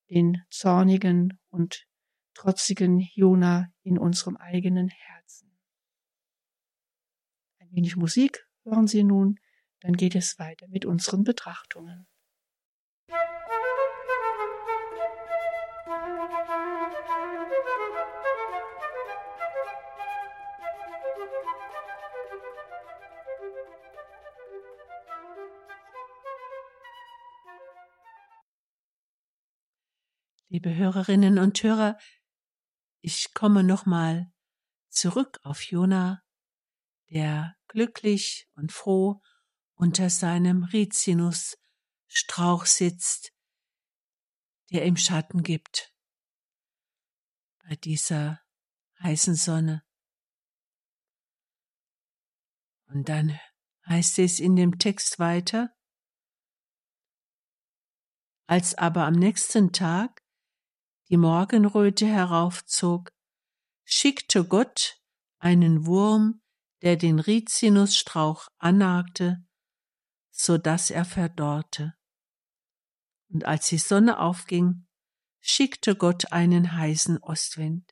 den 0.09 0.43
zornigen 0.49 1.39
und 1.49 1.85
trotzigen 2.33 2.99
Jona 2.99 3.71
in 3.81 3.97
unserem 3.97 4.37
eigenen 4.37 4.89
Herzen. 4.89 5.14
Wenig 7.75 7.97
Musik 7.97 8.47
hören 8.63 8.87
Sie 8.87 9.03
nun, 9.03 9.37
dann 9.81 9.97
geht 9.97 10.15
es 10.15 10.39
weiter 10.39 10.65
mit 10.69 10.85
unseren 10.85 11.25
Betrachtungen. 11.25 12.07
Liebe 30.47 30.73
Hörerinnen 30.73 31.39
und 31.39 31.61
Hörer, 31.61 31.97
ich 33.01 33.33
komme 33.33 33.65
nochmal 33.65 34.31
zurück 34.87 35.41
auf 35.43 35.61
Jona, 35.63 36.21
der 37.09 37.54
glücklich 37.75 38.49
und 38.55 38.71
froh 38.71 39.21
unter 39.73 40.09
seinem 40.09 40.63
Rizinusstrauch 40.63 42.65
sitzt, 42.65 43.33
der 44.71 44.85
ihm 44.85 44.95
Schatten 44.95 45.43
gibt 45.43 45.93
bei 47.67 47.75
dieser 47.75 48.39
heißen 49.01 49.35
Sonne. 49.35 49.83
Und 52.87 53.09
dann 53.09 53.37
heißt 53.87 54.19
es 54.19 54.39
in 54.39 54.55
dem 54.55 54.79
Text 54.79 55.19
weiter, 55.19 55.75
als 58.47 58.73
aber 58.75 59.05
am 59.05 59.15
nächsten 59.15 59.73
Tag 59.73 60.23
die 61.09 61.17
Morgenröte 61.17 62.05
heraufzog, 62.05 63.11
schickte 63.83 64.45
Gott 64.45 65.01
einen 65.39 65.85
Wurm, 65.85 66.41
der 66.85 66.97
den 66.97 67.17
Rizinusstrauch 67.17 68.47
annagte, 68.59 69.43
so 70.29 70.59
dass 70.59 70.91
er 70.91 71.03
verdorrte. 71.03 71.95
Und 73.27 73.43
als 73.45 73.69
die 73.69 73.79
Sonne 73.79 74.19
aufging, 74.19 74.85
schickte 75.41 75.95
Gott 75.95 76.31
einen 76.31 76.77
heißen 76.77 77.17
Ostwind. 77.23 77.91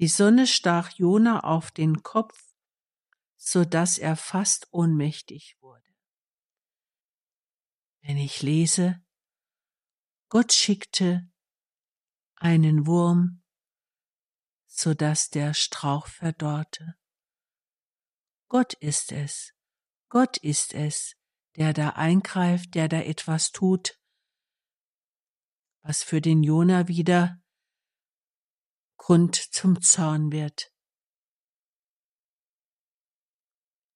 Die 0.00 0.08
Sonne 0.08 0.48
stach 0.48 0.90
Jona 0.90 1.44
auf 1.44 1.70
den 1.70 2.02
Kopf, 2.02 2.52
so 3.36 3.64
dass 3.64 3.96
er 3.96 4.16
fast 4.16 4.66
ohnmächtig 4.72 5.56
wurde. 5.60 5.88
Wenn 8.02 8.16
ich 8.16 8.42
lese, 8.42 9.00
Gott 10.30 10.52
schickte 10.52 11.30
einen 12.34 12.88
Wurm, 12.88 13.44
so 14.66 14.94
dass 14.94 15.30
der 15.30 15.54
Strauch 15.54 16.08
verdorrte. 16.08 16.99
Gott 18.50 18.72
ist 18.74 19.12
es, 19.12 19.54
Gott 20.08 20.36
ist 20.38 20.74
es, 20.74 21.14
der 21.54 21.72
da 21.72 21.90
eingreift, 21.90 22.74
der 22.74 22.88
da 22.88 23.00
etwas 23.00 23.52
tut, 23.52 23.96
was 25.82 26.02
für 26.02 26.20
den 26.20 26.42
Jona 26.42 26.88
wieder 26.88 27.40
Grund 28.96 29.36
zum 29.36 29.80
Zorn 29.80 30.32
wird. 30.32 30.74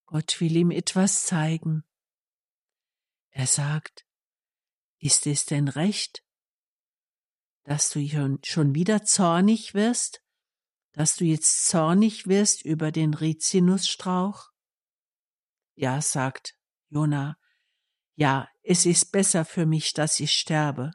Gott 0.06 0.40
will 0.40 0.54
ihm 0.54 0.70
etwas 0.70 1.24
zeigen. 1.24 1.82
Er 3.30 3.48
sagt, 3.48 4.06
ist 4.98 5.26
es 5.26 5.46
denn 5.46 5.66
recht, 5.66 6.24
dass 7.64 7.90
du 7.90 8.38
schon 8.44 8.76
wieder 8.76 9.02
zornig 9.02 9.74
wirst, 9.74 10.23
dass 10.94 11.16
du 11.16 11.24
jetzt 11.24 11.66
zornig 11.66 12.26
wirst 12.26 12.64
über 12.64 12.92
den 12.92 13.14
Rizinusstrauch? 13.14 14.50
Ja, 15.74 16.00
sagt 16.00 16.56
Jona, 16.88 17.36
ja, 18.14 18.48
es 18.62 18.86
ist 18.86 19.10
besser 19.10 19.44
für 19.44 19.66
mich, 19.66 19.92
dass 19.92 20.20
ich 20.20 20.32
sterbe. 20.32 20.92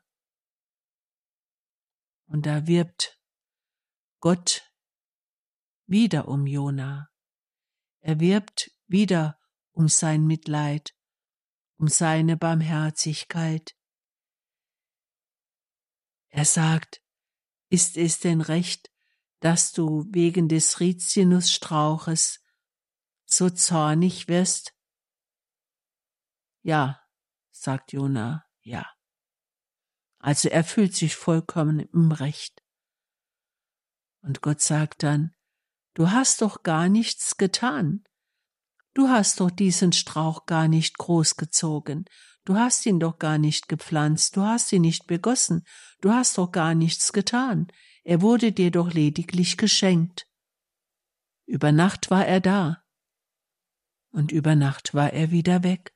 Und 2.27 2.45
da 2.45 2.65
wirbt 2.65 3.19
Gott 4.21 4.71
wieder 5.85 6.29
um 6.29 6.47
Jona. 6.47 7.09
Er 7.99 8.21
wirbt 8.21 8.71
wieder 8.87 9.37
um 9.71 9.89
sein 9.89 10.25
Mitleid, 10.25 10.95
um 11.77 11.89
seine 11.89 12.37
Barmherzigkeit. 12.37 13.75
Er 16.29 16.45
sagt, 16.45 17.01
ist 17.69 17.97
es 17.97 18.19
denn 18.19 18.39
recht, 18.39 18.89
dass 19.39 19.71
du 19.71 20.05
wegen 20.09 20.47
des 20.47 20.79
Rizinusstrauches 20.79 22.43
so 23.25 23.49
zornig 23.49 24.27
wirst? 24.27 24.73
Ja, 26.61 27.01
sagt 27.51 27.93
Jona, 27.93 28.45
ja. 28.61 28.85
Also 30.19 30.49
er 30.49 30.63
fühlt 30.63 30.93
sich 30.93 31.15
vollkommen 31.15 31.79
im 31.79 32.11
Recht. 32.11 32.61
Und 34.21 34.41
Gott 34.41 34.61
sagt 34.61 35.03
dann, 35.03 35.33
du 35.93 36.11
hast 36.11 36.41
doch 36.41 36.63
gar 36.63 36.89
nichts 36.89 37.37
getan. 37.37 38.03
Du 38.93 39.07
hast 39.07 39.39
doch 39.39 39.49
diesen 39.49 39.93
Strauch 39.93 40.45
gar 40.45 40.67
nicht 40.67 40.97
großgezogen. 40.97 42.05
Du 42.43 42.55
hast 42.55 42.85
ihn 42.85 42.99
doch 42.99 43.19
gar 43.19 43.37
nicht 43.37 43.69
gepflanzt, 43.69 44.35
du 44.35 44.41
hast 44.41 44.73
ihn 44.73 44.81
nicht 44.81 45.07
begossen, 45.07 45.65
du 46.01 46.11
hast 46.11 46.37
doch 46.37 46.51
gar 46.51 46.73
nichts 46.73 47.13
getan, 47.13 47.67
er 48.03 48.21
wurde 48.21 48.51
dir 48.51 48.71
doch 48.71 48.91
lediglich 48.91 49.57
geschenkt. 49.57 50.27
Über 51.45 51.71
Nacht 51.71 52.11
war 52.11 52.25
er 52.25 52.39
da, 52.39 52.83
und 54.11 54.31
über 54.31 54.55
Nacht 54.55 54.93
war 54.93 55.13
er 55.13 55.31
wieder 55.31 55.63
weg. 55.63 55.93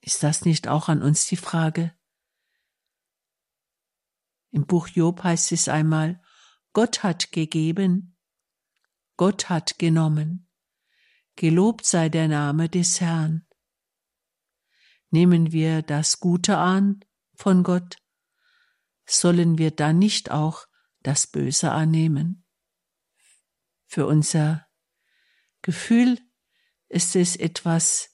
Ist 0.00 0.22
das 0.22 0.44
nicht 0.44 0.68
auch 0.68 0.88
an 0.88 1.02
uns 1.02 1.26
die 1.26 1.36
Frage? 1.36 1.96
Im 4.50 4.66
Buch 4.66 4.88
Job 4.88 5.22
heißt 5.22 5.52
es 5.52 5.68
einmal, 5.68 6.22
Gott 6.72 7.02
hat 7.02 7.32
gegeben, 7.32 8.16
Gott 9.16 9.48
hat 9.48 9.78
genommen, 9.78 10.48
gelobt 11.34 11.84
sei 11.84 12.08
der 12.08 12.28
Name 12.28 12.68
des 12.68 13.00
Herrn. 13.00 13.46
Nehmen 15.10 15.52
wir 15.52 15.82
das 15.82 16.20
Gute 16.20 16.58
an 16.58 17.04
von 17.34 17.62
Gott, 17.62 17.96
sollen 19.06 19.58
wir 19.58 19.70
dann 19.70 19.98
nicht 19.98 20.30
auch 20.30 20.66
das 21.02 21.26
Böse 21.26 21.70
annehmen? 21.72 22.44
Für 23.86 24.06
unser 24.06 24.66
Gefühl 25.62 26.18
ist 26.88 27.16
es 27.16 27.36
etwas 27.36 28.10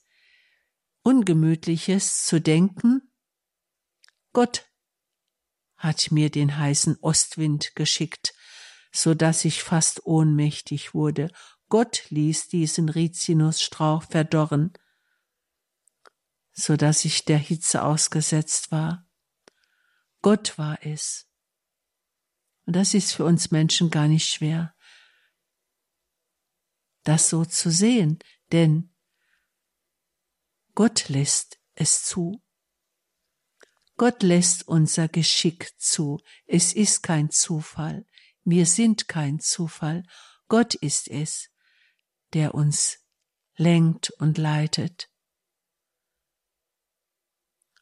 Ungemütliches 1.03 2.25
zu 2.25 2.39
denken, 2.39 3.13
Gott 4.31 4.69
hat 5.75 6.11
mir 6.11 6.29
den 6.29 6.57
heißen 6.57 6.97
Ostwind 7.01 7.75
geschickt, 7.75 8.33
so 8.91 9.13
dass 9.13 9.43
ich 9.43 9.63
fast 9.63 10.05
ohnmächtig 10.05 10.93
wurde. 10.93 11.29
Gott 11.67 12.05
ließ 12.09 12.47
diesen 12.47 12.89
Rizinusstrauch 12.89 14.03
verdorren, 14.03 14.73
so 16.53 16.77
dass 16.77 17.03
ich 17.03 17.25
der 17.25 17.37
Hitze 17.37 17.83
ausgesetzt 17.83 18.71
war. 18.71 19.07
Gott 20.23 20.57
war 20.57 20.83
es. 20.83 21.29
Und 22.65 22.75
das 22.75 22.95
ist 22.95 23.11
für 23.11 23.25
uns 23.25 23.51
Menschen 23.51 23.91
gar 23.91 24.07
nicht 24.07 24.27
schwer, 24.27 24.75
das 27.03 27.29
so 27.29 27.45
zu 27.45 27.69
sehen, 27.69 28.17
denn 28.51 28.95
Gott 30.73 31.09
lässt 31.09 31.59
es 31.75 32.03
zu. 32.03 32.41
Gott 33.97 34.23
lässt 34.23 34.67
unser 34.67 35.07
Geschick 35.07 35.79
zu. 35.79 36.19
Es 36.47 36.73
ist 36.73 37.03
kein 37.03 37.29
Zufall. 37.29 38.07
Wir 38.43 38.65
sind 38.65 39.07
kein 39.07 39.39
Zufall. 39.39 40.03
Gott 40.47 40.73
ist 40.73 41.07
es, 41.07 41.51
der 42.33 42.55
uns 42.55 43.05
lenkt 43.55 44.09
und 44.17 44.39
leitet 44.39 45.13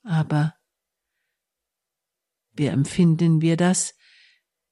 aber 0.04 0.56
wie 2.62 2.68
empfinden 2.68 3.42
wir 3.42 3.58
das, 3.58 3.96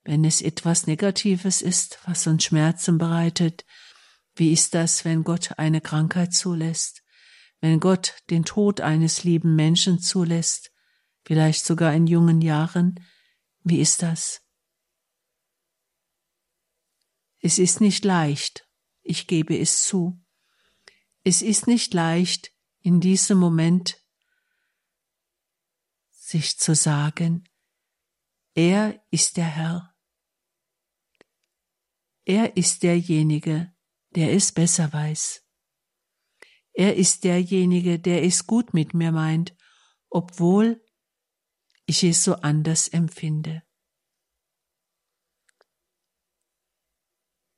wenn 0.03 0.23
es 0.23 0.43
etwas 0.43 0.85
Negatives 0.85 1.63
ist, 1.63 1.97
was 2.05 2.27
uns 2.27 2.43
Schmerzen 2.43 2.99
bereitet? 2.99 3.65
Wie 4.35 4.53
ist 4.53 4.75
das, 4.75 5.05
wenn 5.05 5.23
Gott 5.23 5.57
eine 5.57 5.81
Krankheit 5.81 6.31
zulässt? 6.31 7.01
Wenn 7.61 7.79
Gott 7.79 8.13
den 8.29 8.45
Tod 8.45 8.79
eines 8.79 9.23
lieben 9.23 9.55
Menschen 9.55 9.97
zulässt? 9.97 10.71
Vielleicht 11.25 11.65
sogar 11.65 11.91
in 11.95 12.05
jungen 12.05 12.41
Jahren? 12.41 13.03
Wie 13.63 13.81
ist 13.81 14.03
das? 14.03 14.43
Es 17.39 17.57
ist 17.57 17.81
nicht 17.81 18.05
leicht, 18.05 18.67
ich 19.01 19.25
gebe 19.25 19.57
es 19.57 19.81
zu. 19.81 20.23
Es 21.23 21.41
ist 21.41 21.65
nicht 21.65 21.95
leicht, 21.95 22.51
in 22.81 23.01
diesem 23.01 23.39
Moment 23.39 23.97
sich 26.11 26.59
zu 26.59 26.75
sagen, 26.75 27.48
Er 28.61 29.01
ist 29.09 29.37
der 29.37 29.45
Herr. 29.45 29.95
Er 32.25 32.57
ist 32.57 32.83
derjenige, 32.83 33.73
der 34.09 34.33
es 34.33 34.51
besser 34.51 34.91
weiß. 34.91 35.47
Er 36.73 36.97
ist 36.97 37.23
derjenige, 37.23 38.01
der 38.01 38.25
es 38.25 38.47
gut 38.47 38.73
mit 38.73 38.93
mir 38.93 39.13
meint, 39.13 39.55
obwohl 40.09 40.85
ich 41.85 42.03
es 42.03 42.25
so 42.25 42.35
anders 42.35 42.89
empfinde. 42.89 43.63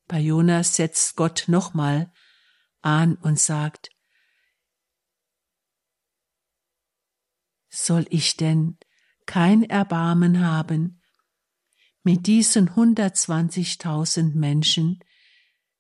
Bei 0.06 0.20
Jonas 0.20 0.76
setzt 0.76 1.16
Gott 1.16 1.46
nochmal 1.48 2.14
an 2.82 3.16
und 3.16 3.40
sagt, 3.40 3.90
soll 7.70 8.06
ich 8.12 8.38
denn 8.38 8.78
kein 9.32 9.64
Erbarmen 9.64 10.46
haben 10.46 11.02
mit 12.04 12.28
diesen 12.28 12.72
120.000 12.72 14.36
Menschen, 14.36 15.00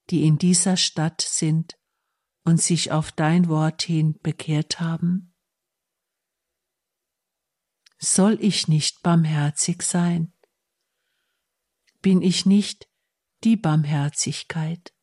die 0.09 0.25
in 0.25 0.37
dieser 0.37 0.77
Stadt 0.77 1.19
sind 1.19 1.77
und 2.45 2.61
sich 2.61 2.93
auf 2.93 3.11
dein 3.11 3.49
Wort 3.49 3.81
hin 3.81 4.17
bekehrt 4.23 4.79
haben? 4.79 5.35
Soll 7.97 8.41
ich 8.41 8.69
nicht 8.69 9.03
barmherzig 9.03 9.81
sein? 9.81 10.33
Bin 11.99 12.21
ich 12.21 12.45
nicht 12.45 12.89
die 13.43 13.57
Barmherzigkeit? 13.57 14.93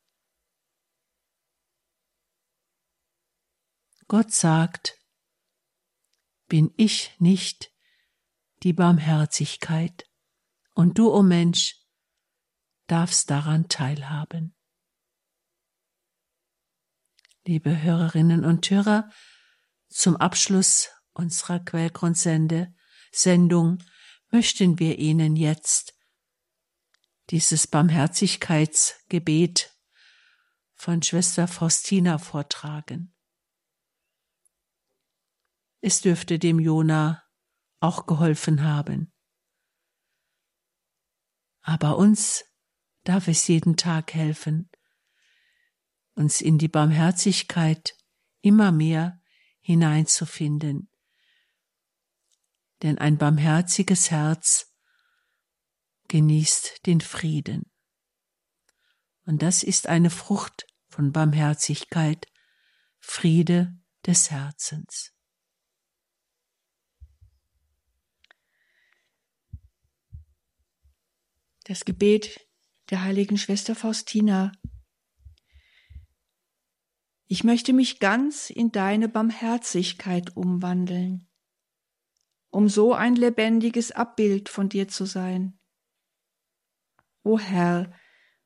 Gott 4.07 4.33
sagt, 4.33 4.99
bin 6.47 6.73
ich 6.79 7.15
nicht 7.19 7.75
die 8.63 8.73
Barmherzigkeit, 8.73 10.05
und 10.75 10.99
du, 10.99 11.11
o 11.11 11.19
oh 11.19 11.23
Mensch, 11.23 11.77
darfst 12.87 13.31
daran 13.31 13.69
teilhaben. 13.69 14.55
Liebe 17.45 17.83
Hörerinnen 17.83 18.45
und 18.45 18.71
Hörer, 18.71 19.11
zum 19.89 20.17
Abschluss 20.17 20.91
unserer 21.13 21.61
Quellgrundsende 21.61 22.75
Sendung 23.11 23.79
möchten 24.31 24.79
wir 24.79 24.99
Ihnen 24.99 25.37
jetzt 25.37 25.95
dieses 27.31 27.67
Barmherzigkeitsgebet 27.67 29.75
von 30.75 31.03
Schwester 31.03 31.49
Faustina 31.49 32.19
vortragen. 32.19 33.15
Es 35.81 36.01
dürfte 36.01 36.39
dem 36.39 36.59
Jona 36.59 37.28
auch 37.81 38.07
geholfen 38.07 38.63
haben. 38.63 39.13
Aber 41.63 41.97
uns 41.97 42.45
darf 43.05 43.29
es 43.29 43.47
jeden 43.47 43.77
Tag 43.77 44.15
helfen, 44.15 44.71
uns 46.15 46.41
in 46.41 46.59
die 46.59 46.69
Barmherzigkeit 46.69 47.95
immer 48.41 48.73
mehr 48.73 49.21
hineinzufinden. 49.61 50.91
Denn 52.83 52.99
ein 52.99 53.19
barmherziges 53.19 54.11
Herz 54.11 54.73
genießt 56.09 56.87
den 56.87 57.01
Frieden. 57.01 57.71
Und 59.27 59.43
das 59.43 59.63
ist 59.63 59.87
eine 59.89 60.11
Frucht 60.11 60.67
von 60.89 61.13
Barmherzigkeit, 61.13 62.27
Friede 62.99 63.79
des 64.07 64.31
Herzens. 64.31 65.13
Das 71.69 71.85
Gebet 71.85 72.49
der 72.89 73.05
heiligen 73.05 73.37
Schwester 73.37 73.75
Faustina. 73.75 74.53
Ich 77.27 77.45
möchte 77.45 77.75
mich 77.75 78.01
ganz 78.01 78.49
in 78.49 78.73
deine 78.73 79.07
Barmherzigkeit 79.07 80.35
umwandeln, 80.35 81.29
um 82.49 82.71
so 82.71 82.95
ein 82.95 83.17
lebendiges 83.17 83.93
Abbild 83.93 84.49
von 84.49 84.71
dir 84.71 84.89
zu 84.89 85.05
sein. 85.05 85.61
O 87.23 87.39
Herr, 87.39 87.93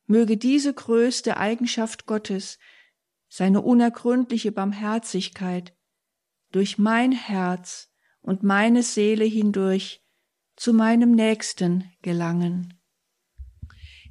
möge 0.06 0.36
diese 0.36 0.74
größte 0.74 1.36
Eigenschaft 1.36 2.06
Gottes, 2.06 2.58
seine 3.28 3.62
unergründliche 3.62 4.50
Barmherzigkeit, 4.50 5.76
durch 6.50 6.76
mein 6.76 7.12
Herz 7.12 7.88
und 8.20 8.42
meine 8.42 8.82
Seele 8.82 9.24
hindurch 9.24 10.04
zu 10.56 10.72
meinem 10.72 11.12
Nächsten 11.12 11.88
gelangen. 12.02 12.81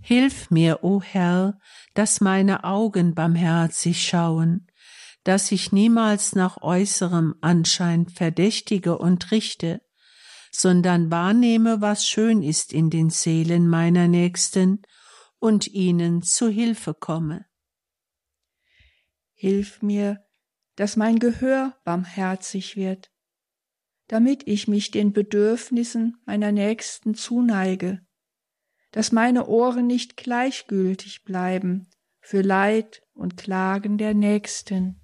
Hilf 0.01 0.49
mir, 0.49 0.83
o 0.83 1.01
Herr, 1.01 1.59
dass 1.93 2.21
meine 2.21 2.63
Augen 2.63 3.13
barmherzig 3.13 4.03
schauen, 4.03 4.67
dass 5.23 5.51
ich 5.51 5.71
niemals 5.71 6.33
nach 6.33 6.61
äußerem 6.61 7.35
Anschein 7.41 8.07
verdächtige 8.07 8.97
und 8.97 9.31
richte, 9.31 9.81
sondern 10.51 11.11
wahrnehme, 11.11 11.81
was 11.81 12.07
schön 12.07 12.41
ist 12.41 12.73
in 12.73 12.89
den 12.89 13.09
Seelen 13.11 13.67
meiner 13.67 14.07
Nächsten 14.07 14.81
und 15.39 15.67
ihnen 15.67 16.23
zu 16.23 16.49
Hilfe 16.49 16.93
komme. 16.93 17.45
Hilf 19.33 19.81
mir, 19.81 20.25
dass 20.75 20.97
mein 20.97 21.19
Gehör 21.19 21.77
barmherzig 21.83 22.75
wird, 22.75 23.11
damit 24.07 24.47
ich 24.47 24.67
mich 24.67 24.91
den 24.91 25.13
Bedürfnissen 25.13 26.17
meiner 26.25 26.51
Nächsten 26.51 27.13
zuneige 27.13 28.01
dass 28.91 29.11
meine 29.11 29.47
Ohren 29.47 29.87
nicht 29.87 30.17
gleichgültig 30.17 31.23
bleiben 31.23 31.89
für 32.19 32.41
Leid 32.41 33.01
und 33.13 33.37
Klagen 33.37 33.97
der 33.97 34.13
Nächsten. 34.13 35.01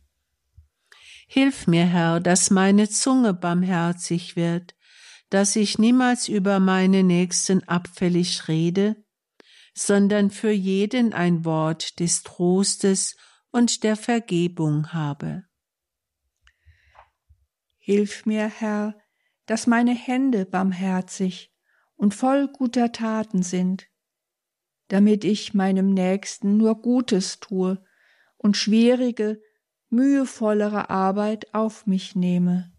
Hilf 1.28 1.68
mir, 1.68 1.86
Herr, 1.86 2.20
dass 2.20 2.50
meine 2.52 2.88
Zunge 2.90 3.34
barmherzig 3.34 4.36
wird, 4.36 4.76
dass 5.30 5.56
ich 5.56 5.78
niemals 5.78 6.28
über 6.30 6.60
meine 6.60 7.04
Nächsten 7.04 7.64
abfällig 7.68 8.48
rede, 8.48 8.96
sondern 9.74 10.32
für 10.32 10.52
jeden 10.52 11.14
ein 11.14 11.44
Wort 11.44 12.00
des 12.00 12.24
Trostes 12.24 13.16
und 13.52 13.84
der 13.84 13.96
Vergebung 13.96 14.94
habe. 14.94 15.44
Hilf 17.78 18.26
mir, 18.26 18.48
Herr, 18.48 18.96
dass 19.46 19.68
meine 19.68 19.94
Hände 19.94 20.46
barmherzig 20.46 21.54
und 21.98 22.14
voll 22.14 22.48
guter 22.48 22.92
Taten 22.92 23.44
sind, 23.44 23.88
damit 24.88 25.26
ich 25.26 25.54
meinem 25.54 25.94
Nächsten 25.94 26.58
nur 26.58 26.82
Gutes 26.82 27.40
tue 27.40 27.84
und 28.38 28.56
schwierige, 28.56 29.42
mühevollere 29.90 30.90
Arbeit 30.90 31.54
auf 31.54 31.86
mich 31.86 32.16
nehme. 32.16 32.72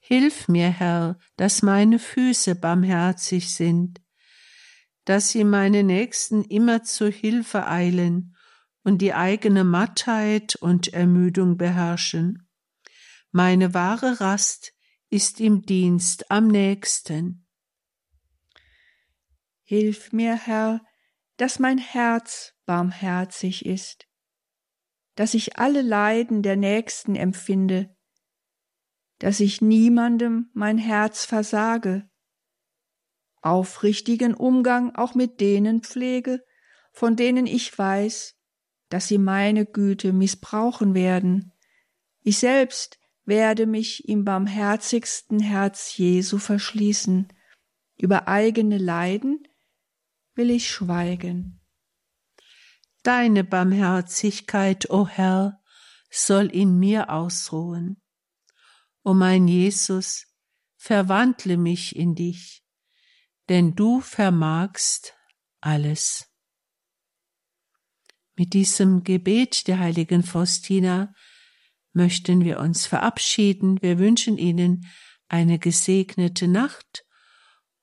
Hilf 0.00 0.48
mir, 0.48 0.68
Herr, 0.68 1.18
dass 1.36 1.62
meine 1.62 1.98
Füße 1.98 2.56
barmherzig 2.56 3.54
sind, 3.54 4.00
dass 5.04 5.30
sie 5.30 5.44
meine 5.44 5.82
Nächsten 5.84 6.42
immer 6.44 6.82
zu 6.82 7.08
Hilfe 7.08 7.66
eilen 7.66 8.36
und 8.82 9.02
die 9.02 9.14
eigene 9.14 9.64
Mattheit 9.64 10.56
und 10.56 10.92
Ermüdung 10.92 11.56
beherrschen. 11.56 12.48
Meine 13.30 13.74
wahre 13.74 14.20
Rast 14.20 14.72
ist 15.10 15.40
im 15.40 15.62
Dienst 15.62 16.30
am 16.30 16.48
nächsten. 16.48 17.39
Hilf 19.70 20.12
mir, 20.12 20.34
Herr, 20.34 20.84
dass 21.36 21.60
mein 21.60 21.78
Herz 21.78 22.54
barmherzig 22.66 23.64
ist, 23.64 24.08
dass 25.14 25.32
ich 25.32 25.58
alle 25.58 25.80
Leiden 25.82 26.42
der 26.42 26.56
Nächsten 26.56 27.14
empfinde, 27.14 27.96
dass 29.20 29.38
ich 29.38 29.60
niemandem 29.60 30.50
mein 30.54 30.76
Herz 30.76 31.24
versage, 31.24 32.10
aufrichtigen 33.42 34.34
Umgang 34.34 34.96
auch 34.96 35.14
mit 35.14 35.40
denen 35.40 35.84
pflege, 35.84 36.44
von 36.90 37.14
denen 37.14 37.46
ich 37.46 37.78
weiß, 37.78 38.34
dass 38.88 39.06
sie 39.06 39.18
meine 39.18 39.66
Güte 39.66 40.12
missbrauchen 40.12 40.96
werden. 40.96 41.52
Ich 42.22 42.38
selbst 42.38 42.98
werde 43.24 43.66
mich 43.66 44.08
im 44.08 44.24
barmherzigsten 44.24 45.38
Herz 45.38 45.96
Jesu 45.96 46.38
verschließen, 46.38 47.32
über 47.96 48.26
eigene 48.26 48.76
Leiden 48.76 49.46
will 50.34 50.50
ich 50.50 50.68
schweigen. 50.68 51.60
Deine 53.02 53.44
Barmherzigkeit, 53.44 54.90
o 54.90 55.02
oh 55.02 55.08
Herr, 55.08 55.60
soll 56.10 56.46
in 56.46 56.78
mir 56.78 57.10
ausruhen. 57.10 58.02
O 59.02 59.14
mein 59.14 59.48
Jesus, 59.48 60.26
verwandle 60.76 61.56
mich 61.56 61.96
in 61.96 62.14
dich, 62.14 62.62
denn 63.48 63.74
du 63.74 64.00
vermagst 64.00 65.14
alles. 65.60 66.26
Mit 68.36 68.54
diesem 68.54 69.04
Gebet 69.04 69.66
der 69.66 69.78
heiligen 69.78 70.22
Faustina 70.22 71.14
möchten 71.92 72.44
wir 72.44 72.60
uns 72.60 72.86
verabschieden. 72.86 73.80
Wir 73.82 73.98
wünschen 73.98 74.38
Ihnen 74.38 74.86
eine 75.28 75.58
gesegnete 75.58 76.48
Nacht 76.48 77.04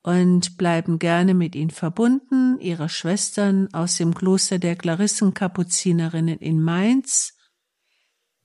und 0.07 0.57
bleiben 0.57 0.99
gerne 0.99 1.33
mit 1.33 1.53
ihnen 1.53 1.69
verbunden. 1.69 2.57
Ihre 2.61 2.87
Schwestern 2.87 3.67
aus 3.73 3.97
dem 3.97 4.15
Kloster 4.15 4.57
der 4.57 4.77
Klarissenkapuzinerinnen 4.77 6.39
in 6.39 6.61
Mainz. 6.61 7.33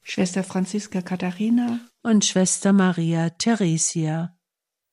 Schwester 0.03 0.43
Franziska 0.43 1.03
Katharina 1.03 1.79
und 2.03 2.25
Schwester 2.25 2.73
Maria 2.73 3.31
Theresia. 3.31 4.37